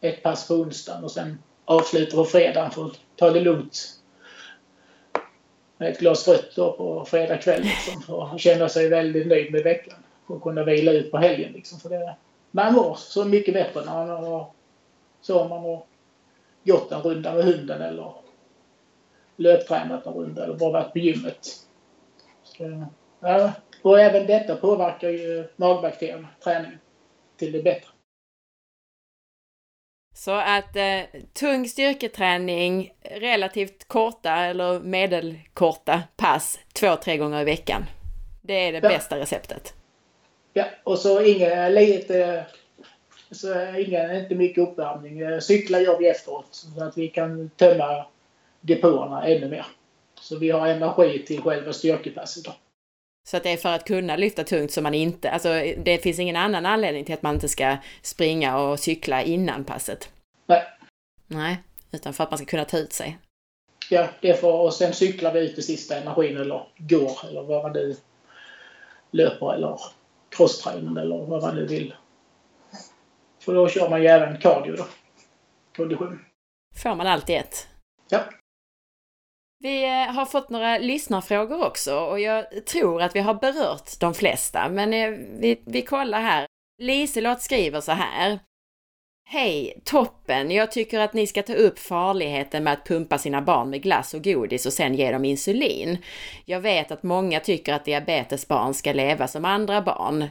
[0.00, 4.01] ett pass på onsdagen och sen avsluta på fredagen för att ta det lugnt.
[5.82, 9.62] Med ett glas rött då på fredag kväll liksom, och känna sig väldigt nöjd med
[9.62, 9.98] veckan.
[10.26, 11.80] och kunna vila ut på helgen liksom.
[11.80, 12.16] För det,
[12.50, 14.46] man mår så mycket bättre när man har,
[15.20, 15.82] så man har
[16.64, 18.12] gått en runda med hunden eller
[19.36, 21.46] löptränat en runda eller bara varit på gymmet.
[22.42, 22.86] Så,
[23.20, 23.52] ja,
[23.82, 26.78] och även detta påverkar ju magbakterierna, träningen,
[27.36, 27.91] till det bättre.
[30.14, 37.84] Så att eh, tung styrketräning, relativt korta eller medelkorta pass två, tre gånger i veckan.
[38.42, 38.88] Det är det ja.
[38.88, 39.74] bästa receptet.
[40.52, 42.46] Ja, och så inga lite,
[43.30, 45.40] så inga, inte mycket uppvärmning.
[45.40, 48.06] Cykla gör vi efteråt så att vi kan tömma
[48.60, 49.66] depåerna ännu mer.
[50.20, 52.44] Så vi har energi till själva styrkepasset.
[52.44, 52.52] Då.
[53.28, 55.48] Så att det är för att kunna lyfta tungt som man inte, alltså
[55.84, 60.12] det finns ingen annan anledning till att man inte ska springa och cykla innan passet?
[60.46, 60.62] Nej.
[61.26, 61.62] Nej,
[61.92, 63.18] utan för att man ska kunna ta ut sig.
[63.90, 67.42] Ja, det är för och sen cyklar vi ut i sista energin eller går eller
[67.42, 67.96] vad man nu
[69.10, 69.80] löper eller
[70.28, 71.94] crosstrainer eller vad man nu vill.
[73.38, 74.86] För då kör man ju även cardio då.
[75.76, 76.24] Kondition.
[76.82, 77.68] Får man allt i ett?
[78.08, 78.24] Ja.
[79.62, 84.14] Vi eh, har fått några lyssnarfrågor också och jag tror att vi har berört de
[84.14, 85.10] flesta, men eh,
[85.40, 86.46] vi, vi kollar här.
[86.82, 88.38] Liselott skriver så här.
[89.28, 89.80] Hej!
[89.84, 90.50] Toppen!
[90.50, 94.14] Jag tycker att ni ska ta upp farligheten med att pumpa sina barn med glass
[94.14, 95.98] och godis och sen ge dem insulin.
[96.44, 100.28] Jag vet att många tycker att diabetesbarn ska leva som andra barn.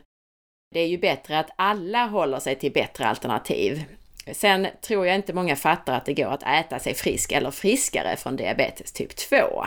[0.72, 3.84] Det är ju bättre att alla håller sig till bättre alternativ.
[4.32, 8.16] Sen tror jag inte många fattar att det går att äta sig frisk eller friskare
[8.18, 9.66] från diabetes typ 2.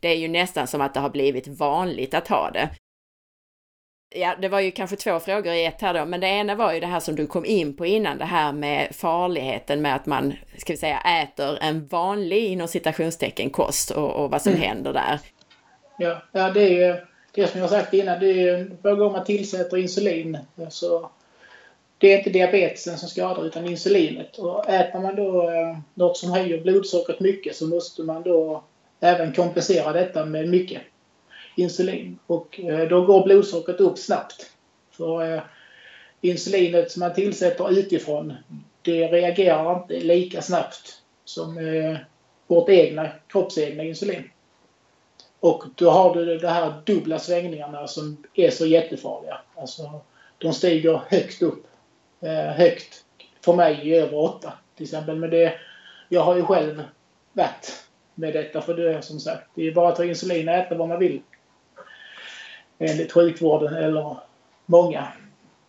[0.00, 2.70] Det är ju nästan som att det har blivit vanligt att ha det.
[4.14, 6.72] Ja, det var ju kanske två frågor i ett här då, men det ena var
[6.72, 10.06] ju det här som du kom in på innan, det här med farligheten med att
[10.06, 14.62] man, ska vi säga, äter en vanlig inom citationstecken kost och, och vad som mm.
[14.62, 15.20] händer där.
[15.98, 17.00] Ja, ja, det är ju
[17.32, 20.38] det som jag sagt innan, det är ju varje gång man tillsätter insulin
[20.70, 21.10] så
[21.98, 24.38] det är inte diabetesen som skadar utan insulinet.
[24.38, 28.64] Och äter man då eh, något som höjer blodsockret mycket så måste man då
[29.00, 30.82] även kompensera detta med mycket
[31.56, 32.18] insulin.
[32.26, 34.50] Och eh, då går blodsockret upp snabbt.
[34.90, 35.40] För eh,
[36.20, 38.34] insulinet som man tillsätter utifrån
[38.82, 41.58] det reagerar inte lika snabbt som
[42.46, 44.30] vårt egna kroppsegna insulin.
[45.40, 49.38] Och då har du de här dubbla svängningarna som är så jättefarliga.
[49.54, 50.00] Alltså,
[50.38, 51.65] de stiger högt upp
[52.20, 53.04] Eh, högt
[53.44, 55.16] för mig i över 8 till exempel.
[55.16, 55.54] Men det,
[56.08, 56.82] jag har ju själv
[57.32, 60.54] varit med detta för det är som sagt, det är bara att ta insulin och
[60.54, 61.22] äta vad man vill.
[62.78, 64.16] Enligt sjukvården eller
[64.66, 65.08] många.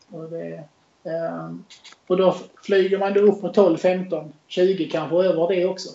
[0.10, 0.64] Och, det,
[1.04, 1.52] eh,
[2.08, 5.89] och då flyger man då upp på 12, 15, 20 kanske över det också.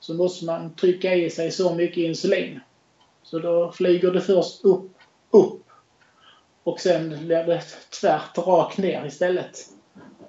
[0.00, 2.60] Så måste man trycka i sig så mycket insulin.
[3.22, 4.90] Så då flyger det först upp,
[5.30, 5.65] upp
[6.66, 7.60] och sen blir det
[8.00, 9.58] tvärt rakt ner istället.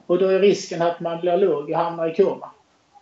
[0.05, 2.51] Och då är risken att man blir låg och hamnar i koma.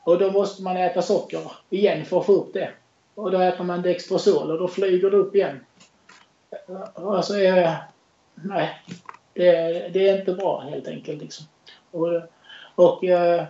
[0.04, 2.72] Och då måste man äta socker igen för att få upp det.
[3.16, 5.66] Och då äter man Dextrosol och då flyger det upp igen.
[6.94, 7.74] Alltså, eh,
[8.36, 8.70] nej.
[9.34, 9.44] Det,
[9.94, 11.22] det, är inte bra helt enkelt.
[11.22, 11.46] Liksom.
[11.92, 12.22] Och,
[12.76, 13.44] och eh,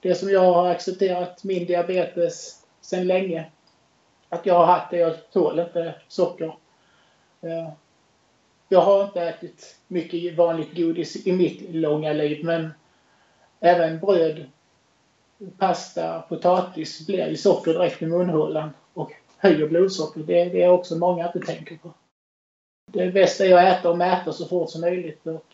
[0.00, 3.50] det som jag har accepterat min diabetes sedan länge.
[4.28, 6.56] Att jag har haft det, jag tål inte socker.
[7.40, 7.72] Eh,
[8.68, 12.70] jag har inte ätit mycket vanligt godis i mitt långa liv men
[13.60, 14.46] även bröd,
[15.58, 20.20] pasta, potatis blir ju socker direkt i munhålan och höjer blodsocker.
[20.20, 21.94] Det, det är också många inte tänker på.
[22.92, 25.46] Det bästa är att äta och mäta så fort som möjligt och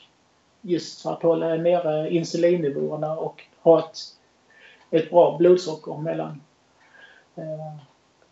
[0.60, 3.98] just för att hålla nere insulinnivåerna och ha ett,
[4.90, 6.42] ett bra blodsocker mellan
[7.36, 7.82] eh,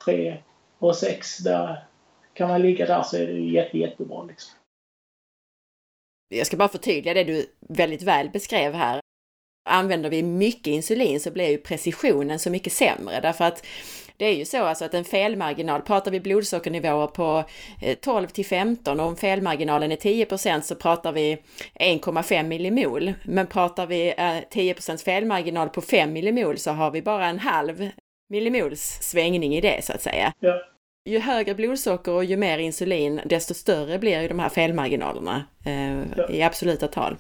[0.04, 0.38] 3
[0.78, 1.38] och 6.
[1.38, 1.84] Där
[2.32, 4.22] kan man ligga där så är det jätte, jättebra.
[4.22, 4.59] Liksom
[6.30, 9.00] jag ska bara förtydliga det du väldigt väl beskrev här.
[9.68, 13.66] Använder vi mycket insulin så blir ju precisionen så mycket sämre därför att
[14.16, 17.44] det är ju så alltså att en felmarginal, pratar vi blodsockernivåer på
[17.82, 21.38] eh, 12 till 15 och om felmarginalen är 10% så pratar vi
[21.80, 23.12] 1,5 millimol.
[23.24, 24.74] Men pratar vi eh, 10
[25.04, 27.90] felmarginal på 5 millimol så har vi bara en halv
[28.28, 30.32] millimols svängning i det så att säga.
[30.40, 30.60] Ja
[31.04, 36.00] ju högre blodsocker och ju mer insulin, desto större blir ju de här felmarginalerna eh,
[36.16, 36.28] ja.
[36.30, 37.16] i absoluta tal.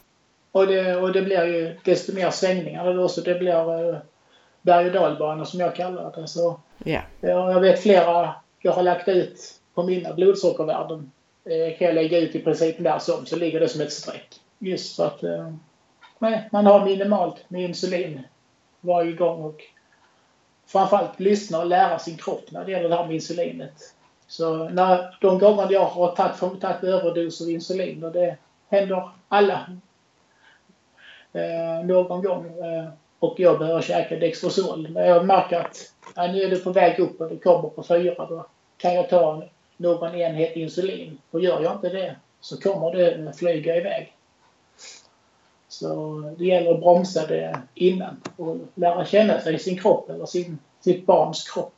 [0.52, 3.98] Och det, och det blir ju desto mer svängningar då, så det blir eh,
[4.62, 6.28] berg och dalbanor som jag kallar det.
[6.28, 7.00] Så, ja.
[7.20, 11.10] Jag vet flera jag har lagt ut på mina blodsockervärden.
[11.44, 14.40] Eh, kan jag lägga ut i princip där som, så ligger det som ett streck.
[14.58, 15.52] Just för att eh,
[16.50, 18.20] man har minimalt med insulin
[18.80, 19.62] varje gång och
[20.72, 23.94] framförallt lyssna och lära sin kropp när det gäller det här med insulinet.
[24.26, 28.36] Så när, de gånger jag har tagit, tagit överdos av insulin, och det
[28.68, 29.66] händer alla
[31.32, 32.88] eh, någon gång, eh,
[33.18, 34.90] och jag behöver käka Dextrosol.
[34.90, 37.82] När jag märker att ja, nu är det på väg upp och det kommer på
[37.82, 39.42] fyra, då kan jag ta
[39.76, 41.18] någon enhet insulin.
[41.30, 44.12] Och gör jag inte det så kommer det flyga iväg.
[45.70, 50.58] Så det gäller att bromsa det innan och lära känna sig sin kropp eller sin,
[50.80, 51.74] sitt barns kropp.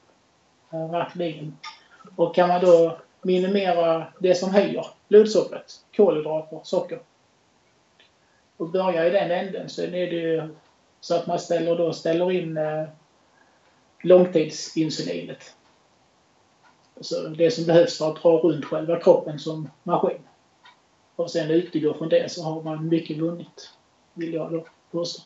[0.73, 1.56] Eh, verkligen.
[2.16, 6.98] Och kan man då minimera det som höjer blodsockret, kolhydrater, socker,
[8.56, 10.55] och börja i den änden så är det ju
[11.01, 12.85] så att man ställer, då ställer in eh,
[14.02, 15.55] långtidsinsulinet.
[17.01, 20.19] Så det som behövs för att dra runt själva kroppen som maskin.
[21.16, 23.70] Och sen utgår från det så har man mycket vunnit,
[24.14, 25.22] vill jag då påstå.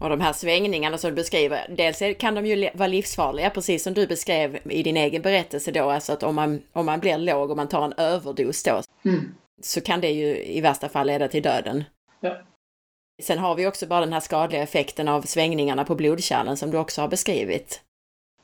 [0.00, 3.94] Och de här svängningarna som du beskriver, dels kan de ju vara livsfarliga, precis som
[3.94, 7.50] du beskrev i din egen berättelse då, alltså att om man, om man blir låg
[7.50, 9.34] och man tar en överdos då, mm.
[9.62, 11.84] så kan det ju i värsta fall leda till döden.
[12.20, 12.36] Ja.
[13.22, 16.78] Sen har vi också bara den här skadliga effekten av svängningarna på blodkärlen som du
[16.78, 17.80] också har beskrivit.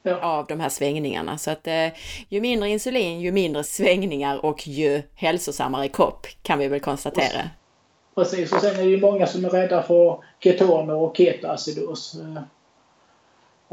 [0.03, 0.21] Ja.
[0.21, 1.39] Av de här svängningarna.
[1.39, 1.89] Så att eh,
[2.29, 7.51] ju mindre insulin, ju mindre svängningar och ju hälsosammare kropp kan vi väl konstatera.
[8.17, 12.15] Precis, och sen är det ju många som är rädda för ketoner och ketoacidos.
[12.15, 12.43] Eh,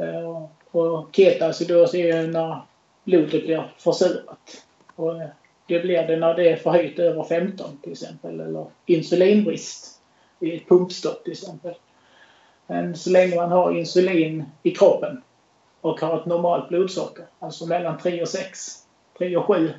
[0.06, 2.62] eh, och ketoacidos är ju när
[3.04, 4.66] blodet blir försurat.
[4.96, 5.14] Och
[5.68, 10.02] det blir det när det är förhöjt över 15 till exempel, eller insulinbrist
[10.40, 11.74] i ett pumpstopp till exempel.
[12.68, 15.22] Men så länge man har insulin i kroppen
[15.82, 18.88] och har ett normalt blodsocker, alltså mellan 3 och 6,
[19.18, 19.74] 3 och 7,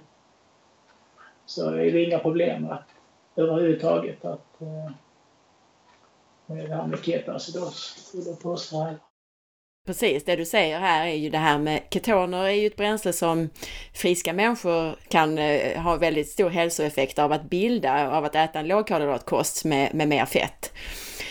[1.46, 2.93] så är det inga problem att,
[3.36, 4.90] överhuvudtaget att eh,
[6.46, 8.94] det här med ketoacidos, skulle påstå
[9.86, 13.12] Precis, det du säger här är ju det här med ketoner är ju ett bränsle
[13.12, 13.50] som
[13.94, 18.68] friska människor kan eh, ha väldigt stor hälsoeffekt av att bilda, av att äta en
[18.68, 20.72] lågkolhydratkost med, med mer fett.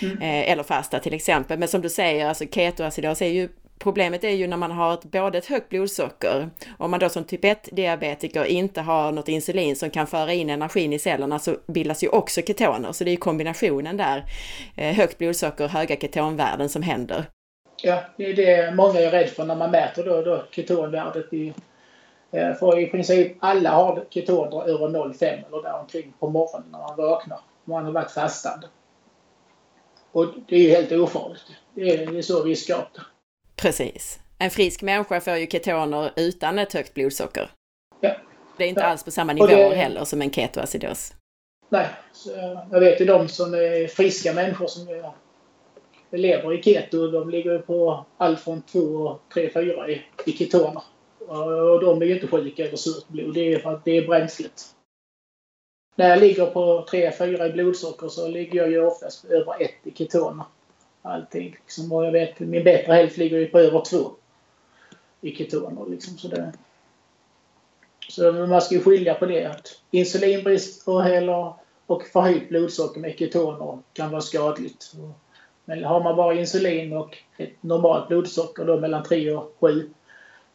[0.02, 0.18] Mm.
[0.18, 1.60] Eh, eller fasta till exempel.
[1.60, 3.50] Men som du säger, alltså ketoacidos är ju
[3.84, 7.24] Problemet är ju när man har ett, både ett högt blodsocker, om man då som
[7.24, 12.04] typ 1-diabetiker inte har något insulin som kan föra in energin i cellerna så bildas
[12.04, 12.92] ju också ketoner.
[12.92, 14.24] Så det är kombinationen där,
[14.78, 17.26] eh, högt blodsocker och höga ketonvärden som händer.
[17.82, 21.34] Ja, det är det många är rädda för när man mäter då, då ketonvärdet.
[21.34, 21.54] I,
[22.32, 26.96] eh, för i princip alla har ketoner över 0,5 eller däromkring på morgonen när man
[26.98, 27.40] vaknar.
[27.66, 28.68] Man har varit fastande.
[30.12, 31.46] Och det är ju helt ofarligt.
[31.76, 33.02] Det är, det är så vi är skapta.
[33.56, 34.20] Precis.
[34.40, 37.52] En frisk människa får ju ketoner utan ett högt blodsocker.
[38.00, 38.16] Ja.
[38.58, 38.88] Det är inte ja.
[38.88, 39.76] alls på samma nivåer det...
[39.76, 41.14] heller som en ketoacidos.
[41.70, 41.88] Nej,
[42.72, 45.12] jag vet ju de som är friska människor som är
[46.18, 50.84] lever i keto, de ligger på allt från 2, 3, 4 i, i ketoner.
[51.28, 54.08] Och de är ju inte sjuka över surt blod, det är för att det är
[54.08, 54.64] bränslet.
[55.96, 59.92] När jag ligger på 3-4 i blodsocker så ligger jag ju oftast över 1 i
[59.92, 60.46] ketoner.
[61.06, 61.52] Alltid.
[61.52, 61.92] Liksom.
[61.92, 64.12] Och jag vet, min bättre hälft ligger ju på över två
[65.22, 65.86] i ketoner.
[65.90, 66.18] Liksom.
[66.18, 66.54] Så, det,
[68.10, 69.46] så man ska ju skilja på det.
[69.46, 71.54] Att insulinbrist och, eller,
[71.86, 74.94] och förhöjt blodsocker med ketoner kan vara skadligt.
[75.66, 79.90] Men har man bara insulin och ett normalt blodsocker då mellan 3 och 7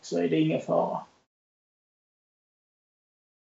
[0.01, 1.01] så är det ingen fara.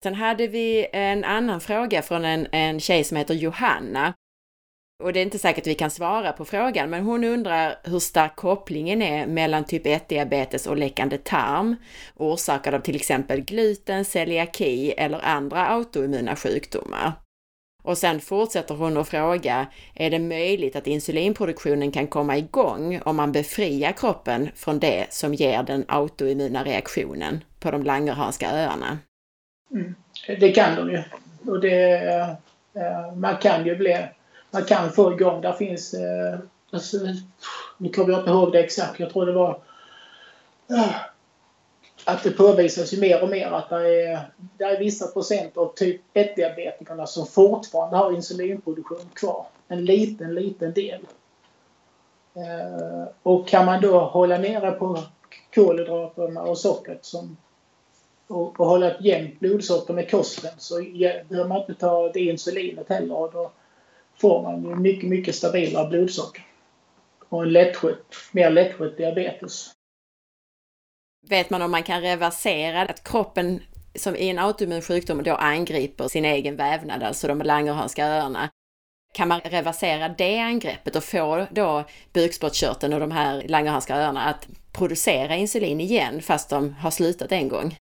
[0.04, 4.14] Sen hade vi en annan fråga från en, en tjej som heter Johanna.
[5.04, 8.36] Och det är inte säkert vi kan svara på frågan, men hon undrar hur stark
[8.36, 11.76] kopplingen är mellan typ 1-diabetes och läckande tarm,
[12.16, 17.14] orsakad av till exempel gluten, celiaki eller andra autoimmuna sjukdomar.
[17.84, 23.16] Och sen fortsätter hon att fråga, är det möjligt att insulinproduktionen kan komma igång om
[23.16, 28.98] man befriar kroppen från det som ger den autoimmuna reaktionen på de Langerhanska öarna?
[29.72, 29.96] Mm.
[30.40, 31.04] Det kan de ju.
[31.52, 31.92] Och det,
[32.74, 33.98] eh, man kan ju bli,
[34.54, 36.40] man kan få igång, där finns, eh,
[36.72, 36.98] alltså,
[37.78, 39.60] nu kommer jag inte ihåg det exakt, jag tror det var
[40.70, 40.96] eh,
[42.06, 44.20] att det påvisas ju mer och mer att det är,
[44.58, 49.46] det är vissa procent av typ 1-diabetikerna som fortfarande har insulinproduktion kvar.
[49.68, 51.00] En liten, liten del.
[52.34, 55.00] Eh, och kan man då hålla nere på
[55.56, 57.38] kolhydraterna och sockret som,
[58.28, 60.76] och, och hålla ett jämnt blodsocker med kosten så
[61.30, 63.16] behöver man inte ta det insulinet heller.
[63.16, 63.52] Och då
[64.18, 66.44] får man mycket, mycket stabilare blodsocker.
[67.30, 69.72] Och en lättskött, mer lättskött diabetes.
[71.30, 73.62] Vet man om man kan reversera att kroppen
[73.96, 78.50] som i en autoimmun sjukdom då angriper sin egen vävnad, alltså de Langerhanska öarna.
[79.14, 81.84] Kan man reversera det angreppet och få då
[82.14, 87.48] bukspottkörteln och de här Langerhanska öarna att producera insulin igen fast de har slutat en
[87.48, 87.78] gång?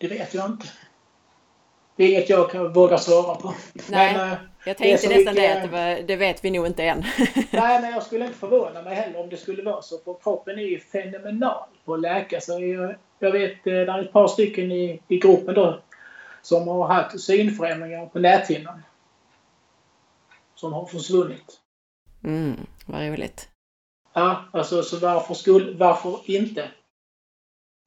[0.00, 0.66] Det vet jag inte.
[1.96, 3.54] Det är inget jag kan våga svara på.
[3.88, 5.36] Nej, men, eh, jag tänkte det nästan mycket...
[5.36, 7.04] det, att det, var, det vet vi nog inte än.
[7.50, 9.98] nej, men jag skulle inte förvåna mig heller om det skulle vara så.
[9.98, 12.70] För kroppen är ju fenomenal på att läka sig.
[12.70, 15.80] Jag, jag vet, eh, det är ett par stycken i, i gruppen då
[16.42, 18.82] som har haft synförändringar på näthinnan.
[20.54, 21.60] som har försvunnit.
[22.24, 23.48] Mm, vad roligt.
[24.12, 26.68] Ja, alltså så varför skulle, varför inte?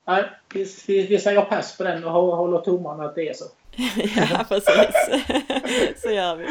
[0.07, 0.23] Nej,
[0.53, 3.45] vi, vi, vi säger pass på den och håller tummarna att det är så.
[4.15, 4.95] ja, precis.
[6.01, 6.45] så gör vi.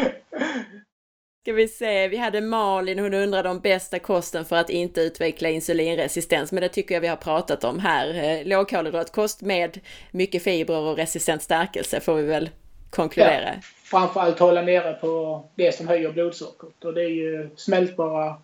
[1.43, 5.49] Ska vi se, vi hade Malin, hon undrade om bästa kosten för att inte utveckla
[5.49, 8.25] insulinresistens, men det tycker jag vi har pratat om här.
[8.25, 9.81] Eh, lågkolhydratkost med
[10.11, 12.51] mycket fibrer och resistent stärkelse får vi väl
[12.91, 13.55] konkludera.
[13.55, 18.35] Ja, framförallt hålla nere på det som höjer blodsockret och det är ju smältbara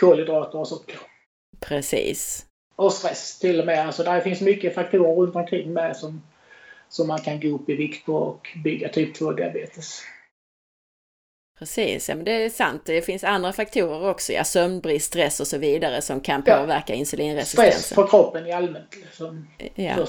[0.00, 0.98] kolhydrater och socker.
[1.60, 2.46] Precis.
[2.76, 3.86] Och stress till och med.
[3.86, 6.22] Alltså där finns mycket faktorer runt omkring med som,
[6.88, 10.02] som man kan gå upp i vikt på och bygga typ 2-diabetes.
[11.58, 12.82] Precis, ja men det är sant.
[12.84, 16.98] Det finns andra faktorer också, ja sömnbrist, stress och så vidare som kan påverka ja.
[16.98, 17.80] insulinresistensen.
[17.80, 18.96] Stress på kroppen i allmänt.
[18.96, 20.06] Liksom, ja.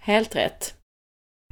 [0.00, 0.74] Helt rätt.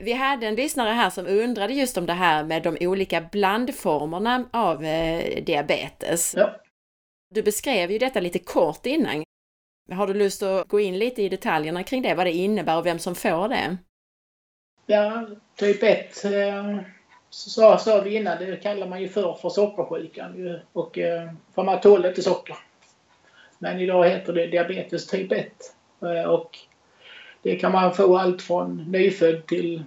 [0.02, 4.48] Vi hade en lyssnare här som undrade just om det här med de olika blandformerna
[4.52, 6.34] av eh, diabetes.
[6.36, 6.56] Ja.
[7.34, 9.24] Du beskrev ju detta lite kort innan.
[9.90, 12.86] Har du lust att gå in lite i detaljerna kring det, vad det innebär och
[12.86, 13.76] vem som får det?
[14.86, 15.26] Ja,
[15.56, 16.76] typ 1 eh,
[17.30, 21.80] så sa vi innan, det kallar man ju för för sockersjukan och eh, för man
[21.80, 22.56] tål inte socker.
[23.58, 25.52] Men idag heter det diabetes typ 1
[26.02, 26.58] eh, och
[27.42, 29.84] det kan man få allt från nyfödd till,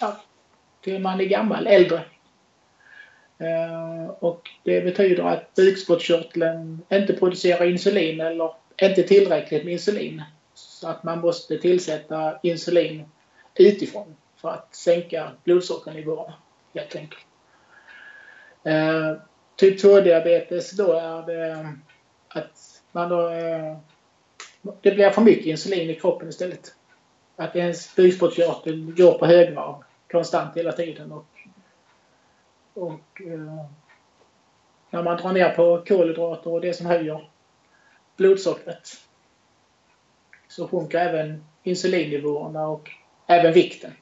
[0.00, 0.16] ja,
[0.80, 2.02] till man är gammal, äldre.
[3.40, 8.52] Eh, och det betyder att bukspottkörteln inte producerar insulin eller
[8.82, 10.22] inte tillräckligt med insulin.
[10.54, 13.04] Så att man måste tillsätta insulin
[13.54, 16.34] utifrån för att sänka blodsockernivåerna
[16.74, 17.26] helt enkelt.
[18.64, 19.16] Eh,
[19.56, 21.74] typ 2-diabetes då är det
[22.28, 23.76] att man då, eh,
[24.80, 26.74] det blir för mycket insulin i kroppen istället.
[27.36, 29.74] Att ens bukspottkörtel går på högvarv
[30.10, 31.26] konstant hela tiden och,
[32.80, 33.64] och eh,
[34.90, 37.30] när man drar ner på kolhydrater och det som höjer
[38.16, 38.88] blodsockret
[40.48, 42.90] så sjunker även insulinnivåerna och
[43.26, 43.92] även vikten.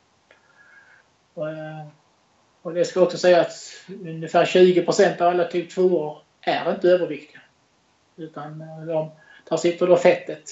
[1.34, 1.86] Och, eh,
[2.62, 6.70] och det ska också sägas att ungefär 20 procent av alla typ 2 år är
[6.70, 7.40] inte överviktiga.
[8.16, 9.10] Utan eh, de,
[9.48, 10.50] där sitter då fettet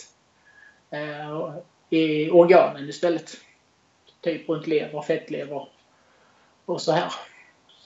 [0.90, 1.55] eh,
[1.90, 3.36] i organen istället.
[4.20, 5.69] Typ runt lever, fettlever
[6.65, 7.12] och så här.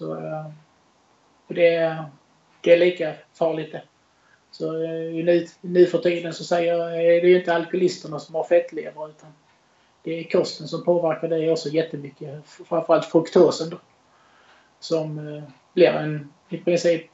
[0.01, 0.47] Så, eh,
[1.49, 2.05] det,
[2.61, 3.83] det är lika farligt det.
[4.51, 8.45] Så eh, nu, nu för tiden så säger, är det ju inte alkoholisterna som har
[8.45, 9.33] fettlever utan
[10.03, 12.47] det är kosten som påverkar det också jättemycket.
[12.47, 13.77] Framförallt fruktosen då.
[14.79, 15.43] Som eh,
[15.75, 17.07] blir en, i princip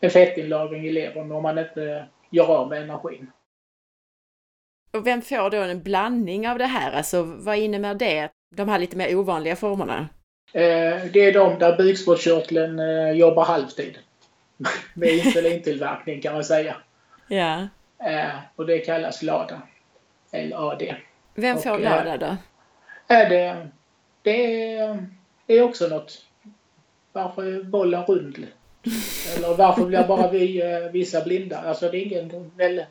[0.00, 3.30] en fettinlagring i levern om man inte gör av med energin.
[4.92, 6.92] Och vem får då en blandning av det här?
[6.92, 8.30] Alltså vad innebär det?
[8.56, 10.08] De här lite mer ovanliga formerna?
[10.52, 13.98] Eh, det är de där bukspottkörteln eh, jobbar halvtid.
[14.94, 16.76] med insulintillverkning kan man säga.
[17.28, 17.68] Ja.
[18.56, 19.62] och det kallas LADA.
[20.32, 20.82] LAD.
[21.34, 22.36] Vem får lördag eh, då?
[23.14, 23.68] Är det,
[24.22, 24.76] det
[25.46, 26.22] är också något.
[27.12, 28.46] Varför är bollen rund?
[29.36, 31.58] Eller varför blir bara vi eh, vissa blinda?
[31.58, 32.84] Alltså det är ingen väl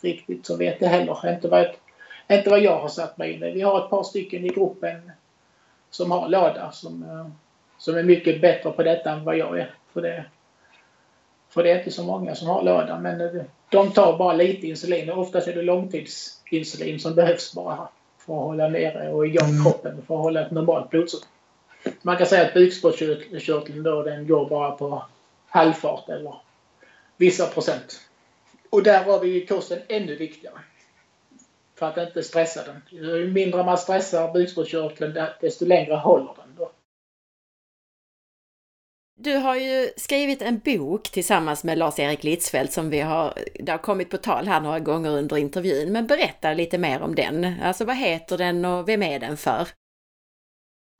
[0.00, 1.32] riktigt som vet det heller.
[1.34, 1.66] Inte vad,
[2.28, 3.52] inte vad jag har satt mig in i.
[3.52, 5.12] Vi har ett par stycken i gruppen
[5.90, 7.26] som har lada som, eh,
[7.78, 9.74] som är mycket bättre på detta än vad jag är.
[9.92, 10.24] För det,
[11.48, 15.10] för det är inte så många som har lada men de tar bara lite insulin.
[15.10, 17.88] Oftast är det långtids insulin som behövs bara
[18.18, 19.64] för att hålla nere och igång mm.
[19.64, 21.28] kroppen för att hålla ett normalt blodsocker.
[22.02, 25.02] Man kan säga att bukspottkörteln då den går bara på
[25.48, 26.34] halvfart eller
[27.16, 28.00] vissa procent.
[28.70, 30.58] Och där har vi kosten ännu viktigare.
[31.80, 32.82] För att inte stressa den.
[32.88, 36.54] Ju mindre man stressar bukspottkörteln desto längre håller den.
[36.56, 36.72] Då.
[39.16, 43.78] Du har ju skrivit en bok tillsammans med Lars-Erik Litzfeldt som vi har, det har
[43.78, 47.54] kommit på tal här några gånger under intervjun, men berätta lite mer om den.
[47.62, 49.68] Alltså vad heter den och vem är den för?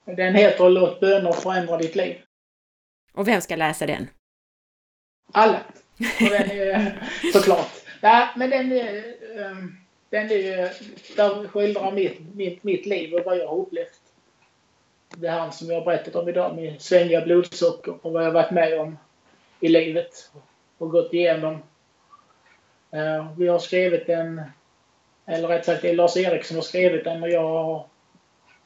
[0.04, 2.16] Den heter Låt bönor förändra ditt liv.
[3.12, 4.08] Och vem ska läsa den?
[5.32, 5.60] Alla.
[6.20, 7.02] Och den är,
[7.32, 7.70] såklart.
[8.00, 9.79] Ja, men den är, ehm,
[10.10, 10.72] den är,
[11.16, 14.00] där skildrar mitt, mitt, mitt liv och vad jag har upplevt
[15.16, 18.50] det här som jag har berättat om idag med svängiga blodsocker och vad jag varit
[18.50, 18.98] med om
[19.60, 20.30] i livet
[20.78, 21.54] och gått igenom.
[22.94, 24.42] Uh, vi har skrivit en,
[25.26, 27.86] eller rätt sagt det är Lars Eriksson har skrivit den och jag har,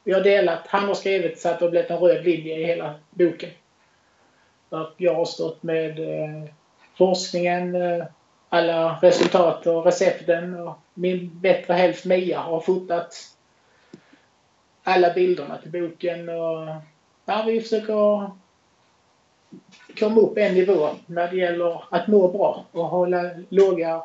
[0.03, 2.65] vi har delat, han har skrivit så att det har blivit en röd linje i
[2.65, 3.49] hela boken.
[4.97, 6.49] Jag har stått med uh,
[6.97, 8.05] forskningen, uh,
[8.49, 13.15] alla resultat och recepten och min bättre hälft Mia har fotat
[14.83, 16.67] alla bilderna till boken och
[17.25, 18.29] ja, vi försöker
[19.99, 24.03] komma upp en nivå när det gäller att må bra och hålla låga,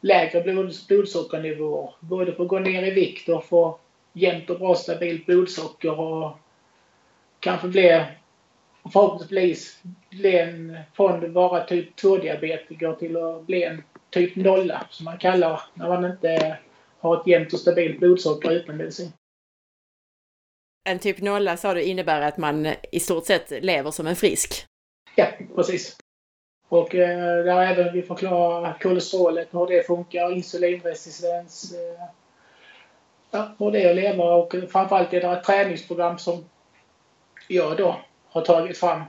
[0.00, 1.94] lägre blod, blodsockernivåer.
[2.00, 3.78] Både för att gå ner i vikt och få
[4.12, 6.38] jämnt och bra stabilt blodsocker och
[7.40, 8.04] kanske bli
[8.90, 15.04] förhoppningsvis bli en, från att vara typ 2-diabetiker till att bli en typ nolla som
[15.04, 16.58] man kallar när man inte
[16.98, 19.12] har ett jämnt och stabilt blodsocker utan medicin.
[20.88, 24.66] En typ nolla sa du innebär att man i stort sett lever som en frisk?
[25.16, 25.96] Ja, precis.
[26.68, 32.04] Och eh, där även vi förklarar kolesterolet, hur det funkar, insulinresistens, eh,
[33.30, 36.44] ja, hur det är att leva och framförallt är det ett träningsprogram som
[37.48, 38.00] jag då
[38.38, 39.02] har tagit fram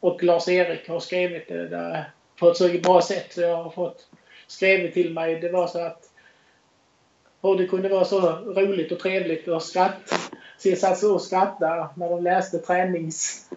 [0.00, 4.06] och Lars-Erik har skrivit det där på ett så bra sätt så jag har fått
[4.46, 5.40] skrivit till mig.
[5.40, 6.10] Det var så att
[7.42, 10.30] hur det kunde vara så roligt och trevligt och skratt...
[10.58, 13.50] Så jag satt så och skrattade när de läste tränings...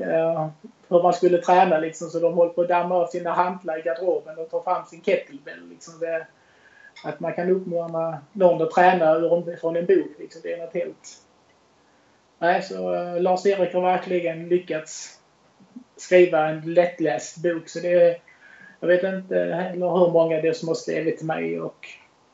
[0.00, 0.48] Uh,
[0.88, 2.10] hur man skulle träna liksom.
[2.10, 5.02] Så de höll på att damma av sina hantlar i garderoben och ta fram sin
[5.02, 5.68] kettlebell.
[5.68, 6.26] Liksom det,
[7.04, 9.14] att man kan uppmana någon att träna
[9.60, 10.10] från en bok.
[10.18, 10.40] Liksom.
[10.44, 11.22] Det är något helt...
[12.42, 15.20] Nej, så uh, Lars-Erik har verkligen lyckats
[15.96, 17.68] skriva en lättläst bok.
[17.68, 18.18] Så det är,
[18.80, 21.86] jag vet inte heller hur många det är som har skrivit till mig och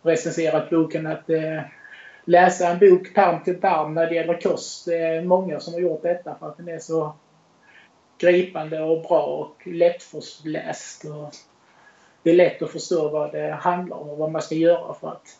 [0.03, 1.07] recenserat boken.
[1.07, 1.61] Att eh,
[2.25, 4.87] läsa en bok tarm till tarm när det gäller kost.
[4.87, 7.15] Det är många som har gjort detta för att den är så
[8.19, 11.05] gripande och bra och lättläst.
[11.05, 11.35] Och
[12.23, 15.09] det är lätt att förstå vad det handlar om och vad man ska göra för
[15.09, 15.39] att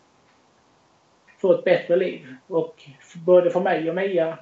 [1.37, 2.35] få ett bättre liv.
[2.47, 2.83] Och
[3.25, 4.37] både för mig och Mia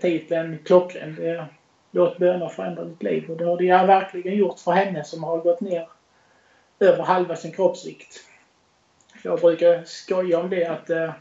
[0.00, 1.46] titeln klockren.
[1.90, 3.30] Låt böner förändra ditt liv.
[3.30, 5.88] Och det har det verkligen gjort för henne som har gått ner
[6.80, 8.20] över halva sin kroppsvikt.
[9.22, 11.12] Jag brukar skoja om det att eh,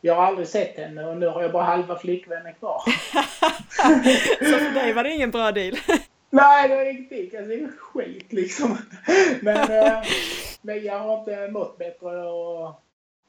[0.00, 2.82] jag har aldrig sett henne och nu har jag bara halva flickvännen kvar.
[4.38, 5.76] Så för dig var det ingen bra deal?
[6.30, 7.38] Nej, det var ingenting.
[7.38, 8.78] Alltså, det är skit liksom.
[9.40, 10.02] Men eh,
[10.62, 12.82] Mia har inte mått bättre och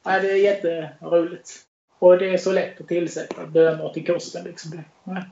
[0.04, 1.67] nej, det är jätteroligt.
[1.98, 4.82] Och det är så lätt att tillsätta bönor till kosten liksom.
[5.04, 5.22] Nej.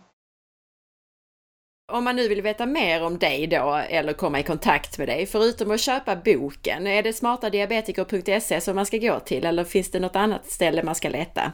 [1.92, 5.26] Om man nu vill veta mer om dig då, eller komma i kontakt med dig,
[5.26, 10.00] förutom att köpa boken, är det smartadiabetiker.se som man ska gå till eller finns det
[10.00, 11.52] något annat ställe man ska leta?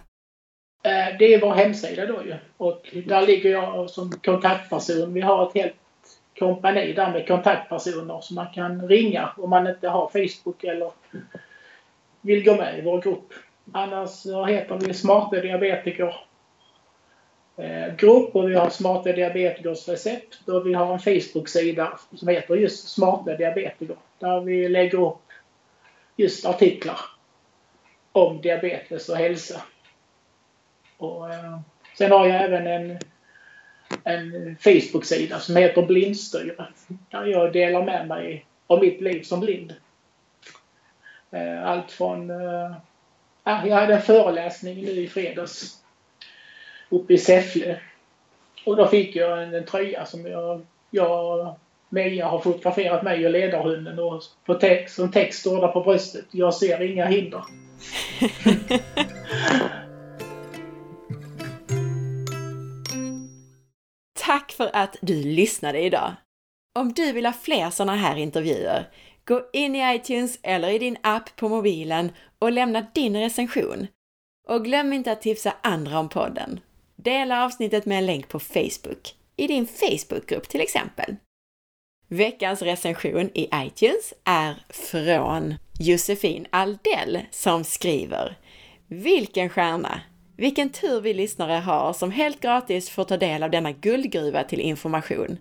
[0.84, 2.34] Eh, det är vår hemsida då ju.
[2.56, 5.14] Och där ligger jag som kontaktperson.
[5.14, 5.74] Vi har ett helt
[6.38, 10.90] kompani där med kontaktpersoner som man kan ringa om man inte har Facebook eller
[12.20, 13.32] vill gå med i vår grupp.
[13.72, 16.16] Annars heter vi Smarta Diabetiker
[17.56, 22.54] eh, grupp och vi har Smarta Diabetikers recept och vi har en Facebook-sida som heter
[22.54, 25.22] just Smarta Diabetiker där vi lägger upp
[26.16, 27.00] just artiklar
[28.12, 29.62] om diabetes och hälsa.
[30.96, 31.60] Och, eh,
[31.98, 32.98] sen har jag även en,
[34.04, 36.66] en Facebook-sida som heter Blindstyre
[37.10, 39.74] där jag delar med mig av mitt liv som blind.
[41.30, 42.30] Eh, allt från...
[42.30, 42.72] Eh,
[43.44, 45.82] Ah, jag hade en föreläsning nu i fredags
[46.88, 47.80] uppe i Säffle.
[48.66, 51.54] Och då fick jag en, en tröja som jag, jag
[51.88, 56.24] Meja har fotograferat mig och ledarhunden och på text, som text står där på bröstet.
[56.30, 57.44] Jag ser inga hinder.
[64.20, 66.12] Tack för att du lyssnade idag!
[66.74, 68.88] Om du vill ha fler sådana här intervjuer,
[69.24, 73.86] gå in i iTunes eller i din app på mobilen och lämna din recension.
[74.48, 76.60] Och glöm inte att tipsa andra om podden.
[76.96, 81.16] Dela avsnittet med en länk på Facebook, i din Facebookgrupp till exempel.
[82.08, 88.38] Veckans recension i iTunes är från Josefin Aldell som skriver
[88.88, 90.00] Vilken stjärna!
[90.36, 94.60] Vilken tur vi lyssnare har som helt gratis får ta del av denna guldgruva till
[94.60, 95.38] information.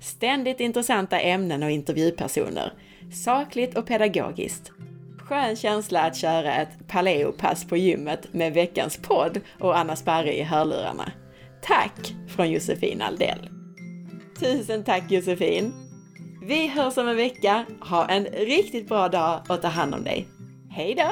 [0.00, 2.72] Ständigt intressanta ämnen och intervjupersoner.
[3.12, 4.72] Sakligt och pedagogiskt.
[5.18, 10.42] Skön känsla att köra ett paleopass på gymmet med veckans podd och Anna Sparre i
[10.42, 11.12] hörlurarna.
[11.62, 13.48] Tack från Josefin Aldell.
[14.40, 15.72] Tusen tack Josefin!
[16.46, 17.64] Vi hörs om en vecka.
[17.80, 20.28] Ha en riktigt bra dag och ta hand om dig.
[20.70, 21.10] Hej då!